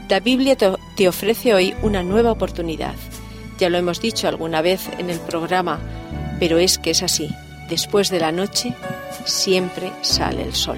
La 0.10 0.22
Biblia 0.22 0.56
te 0.56 1.08
ofrece 1.10 1.54
hoy 1.54 1.76
una 1.82 2.02
nueva 2.02 2.32
oportunidad. 2.32 2.96
Ya 3.60 3.70
lo 3.70 3.78
hemos 3.78 4.00
dicho 4.00 4.30
alguna 4.30 4.62
vez 4.62 4.88
en 4.98 5.10
el 5.10 5.20
programa, 5.20 5.80
pero 6.40 6.60
es 6.60 6.78
que 6.78 6.92
es 6.92 7.04
así. 7.04 7.30
Después 7.70 8.10
de 8.10 8.22
la 8.22 8.32
noche 8.32 8.74
siempre 9.26 9.92
sale 10.02 10.44
el 10.44 10.56
sol. 10.56 10.78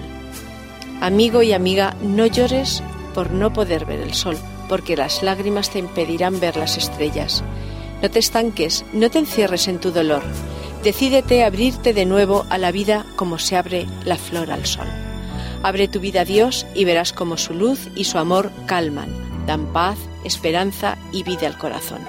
Amigo 0.99 1.43
y 1.43 1.53
amiga, 1.53 1.95
no 2.01 2.25
llores 2.25 2.81
por 3.13 3.29
no 3.29 3.53
poder 3.53 3.85
ver 3.85 3.99
el 3.99 4.15
sol, 4.15 4.35
porque 4.67 4.97
las 4.97 5.21
lágrimas 5.21 5.69
te 5.69 5.77
impedirán 5.77 6.39
ver 6.39 6.57
las 6.57 6.77
estrellas. 6.77 7.43
No 8.01 8.09
te 8.09 8.17
estanques, 8.17 8.83
no 8.93 9.11
te 9.11 9.19
encierres 9.19 9.67
en 9.67 9.79
tu 9.79 9.91
dolor. 9.91 10.23
Decídete 10.83 11.43
a 11.43 11.47
abrirte 11.47 11.93
de 11.93 12.05
nuevo 12.05 12.47
a 12.49 12.57
la 12.57 12.71
vida 12.71 13.05
como 13.15 13.37
se 13.37 13.57
abre 13.57 13.85
la 14.05 14.15
flor 14.15 14.51
al 14.51 14.65
sol. 14.65 14.87
Abre 15.63 15.87
tu 15.87 15.99
vida 15.99 16.21
a 16.21 16.25
Dios 16.25 16.65
y 16.73 16.85
verás 16.85 17.11
cómo 17.11 17.37
su 17.37 17.53
luz 17.53 17.89
y 17.95 18.05
su 18.05 18.17
amor 18.17 18.51
calman, 18.65 19.09
dan 19.45 19.65
paz, 19.73 19.97
esperanza 20.23 20.97
y 21.11 21.23
vida 21.23 21.47
al 21.47 21.57
corazón. 21.57 21.99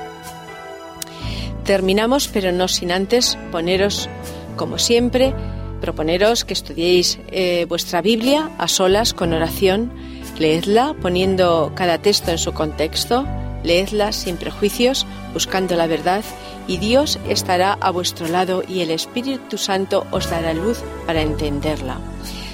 Terminamos, 1.65 2.29
pero 2.29 2.53
no 2.53 2.69
sin 2.69 2.93
antes 2.93 3.39
poneros, 3.51 4.09
como 4.57 4.79
siempre, 4.79 5.35
proponeros 5.81 6.45
que 6.45 6.53
estudiéis 6.53 7.19
eh, 7.29 7.67
vuestra 7.69 8.03
Biblia 8.03 8.51
a 8.59 8.69
solas 8.69 9.15
con 9.15 9.33
oración, 9.33 9.93
leedla 10.39 10.95
poniendo 11.01 11.73
cada 11.75 11.99
texto 11.99 12.31
en 12.31 12.39
su 12.39 12.53
contexto, 12.53 13.27
leedla 13.65 14.13
sin 14.13 14.37
prejuicios, 14.37 15.07
buscando 15.33 15.77
la 15.77 15.87
verdad, 15.87 16.25
y 16.67 16.79
Dios 16.79 17.19
estará 17.29 17.73
a 17.81 17.91
vuestro 17.91 18.29
lado 18.29 18.63
y 18.67 18.81
el 18.81 18.91
Espíritu 18.91 19.59
Santo 19.59 20.07
os 20.11 20.31
dará 20.31 20.55
luz 20.55 20.79
para 21.07 21.23
entenderla. 21.23 21.99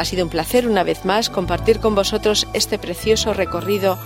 Ha 0.00 0.06
sido 0.06 0.24
un 0.24 0.30
placer 0.30 0.66
una 0.66 0.82
vez 0.82 1.04
más 1.04 1.28
compartir 1.28 1.78
con 1.78 1.94
vosotros 1.94 2.48
este 2.54 2.78
precioso 2.78 3.34
recorrido 3.34 3.98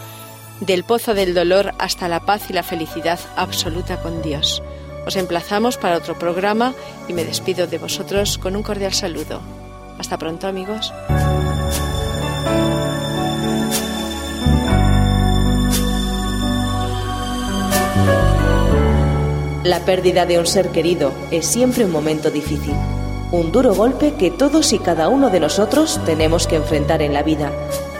del 0.59 0.83
pozo 0.83 1.15
del 1.15 1.35
dolor 1.35 1.73
hasta 1.79 2.09
la 2.09 2.19
paz 2.19 2.51
y 2.51 2.53
la 2.53 2.65
felicidad 2.65 3.21
absoluta 3.37 4.03
con 4.03 4.21
Dios. 4.21 4.61
Os 5.07 5.15
emplazamos 5.15 5.77
para 5.77 5.97
otro 5.97 6.19
programa 6.19 6.75
y 7.07 7.13
me 7.13 7.25
despido 7.25 7.69
de 7.69 7.79
vosotros 7.79 8.39
con 8.39 8.57
un 8.57 8.65
cordial 8.65 8.93
saludo. 8.93 9.41
Hasta 9.97 10.19
pronto 10.19 10.49
amigos. 10.49 10.93
La 19.63 19.79
pérdida 19.85 20.27
de 20.27 20.41
un 20.41 20.47
ser 20.47 20.71
querido 20.71 21.13
es 21.31 21.47
siempre 21.47 21.85
un 21.85 21.93
momento 21.93 22.33
difícil, 22.33 22.75
un 23.35 23.51
duro 23.51 23.75
golpe 23.75 24.14
que 24.14 24.31
todos 24.31 24.73
y 24.73 24.79
cada 24.79 25.09
uno 25.09 25.29
de 25.29 25.40
nosotros 25.40 26.01
tenemos 26.07 26.47
que 26.47 26.57
enfrentar 26.57 27.03
en 27.03 27.12
la 27.12 27.23
vida. 27.23 27.51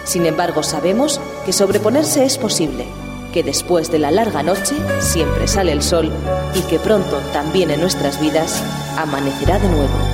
Sin 0.05 0.27
embargo, 0.27 0.63
sabemos 0.63 1.21
que 1.45 1.53
sobreponerse 1.53 2.25
es 2.25 2.39
posible, 2.39 2.85
que 3.33 3.43
después 3.43 3.91
de 3.91 3.99
la 3.99 4.11
larga 4.11 4.43
noche 4.43 4.77
siempre 5.01 5.49
sale 5.49 5.73
el 5.73 5.83
sol 5.83 6.13
y 6.55 6.61
que 6.63 6.79
pronto 6.79 7.19
también 7.33 7.71
en 7.71 7.81
nuestras 7.81 8.21
vidas 8.21 8.63
amanecerá 8.97 9.59
de 9.59 9.69
nuevo. 9.69 10.14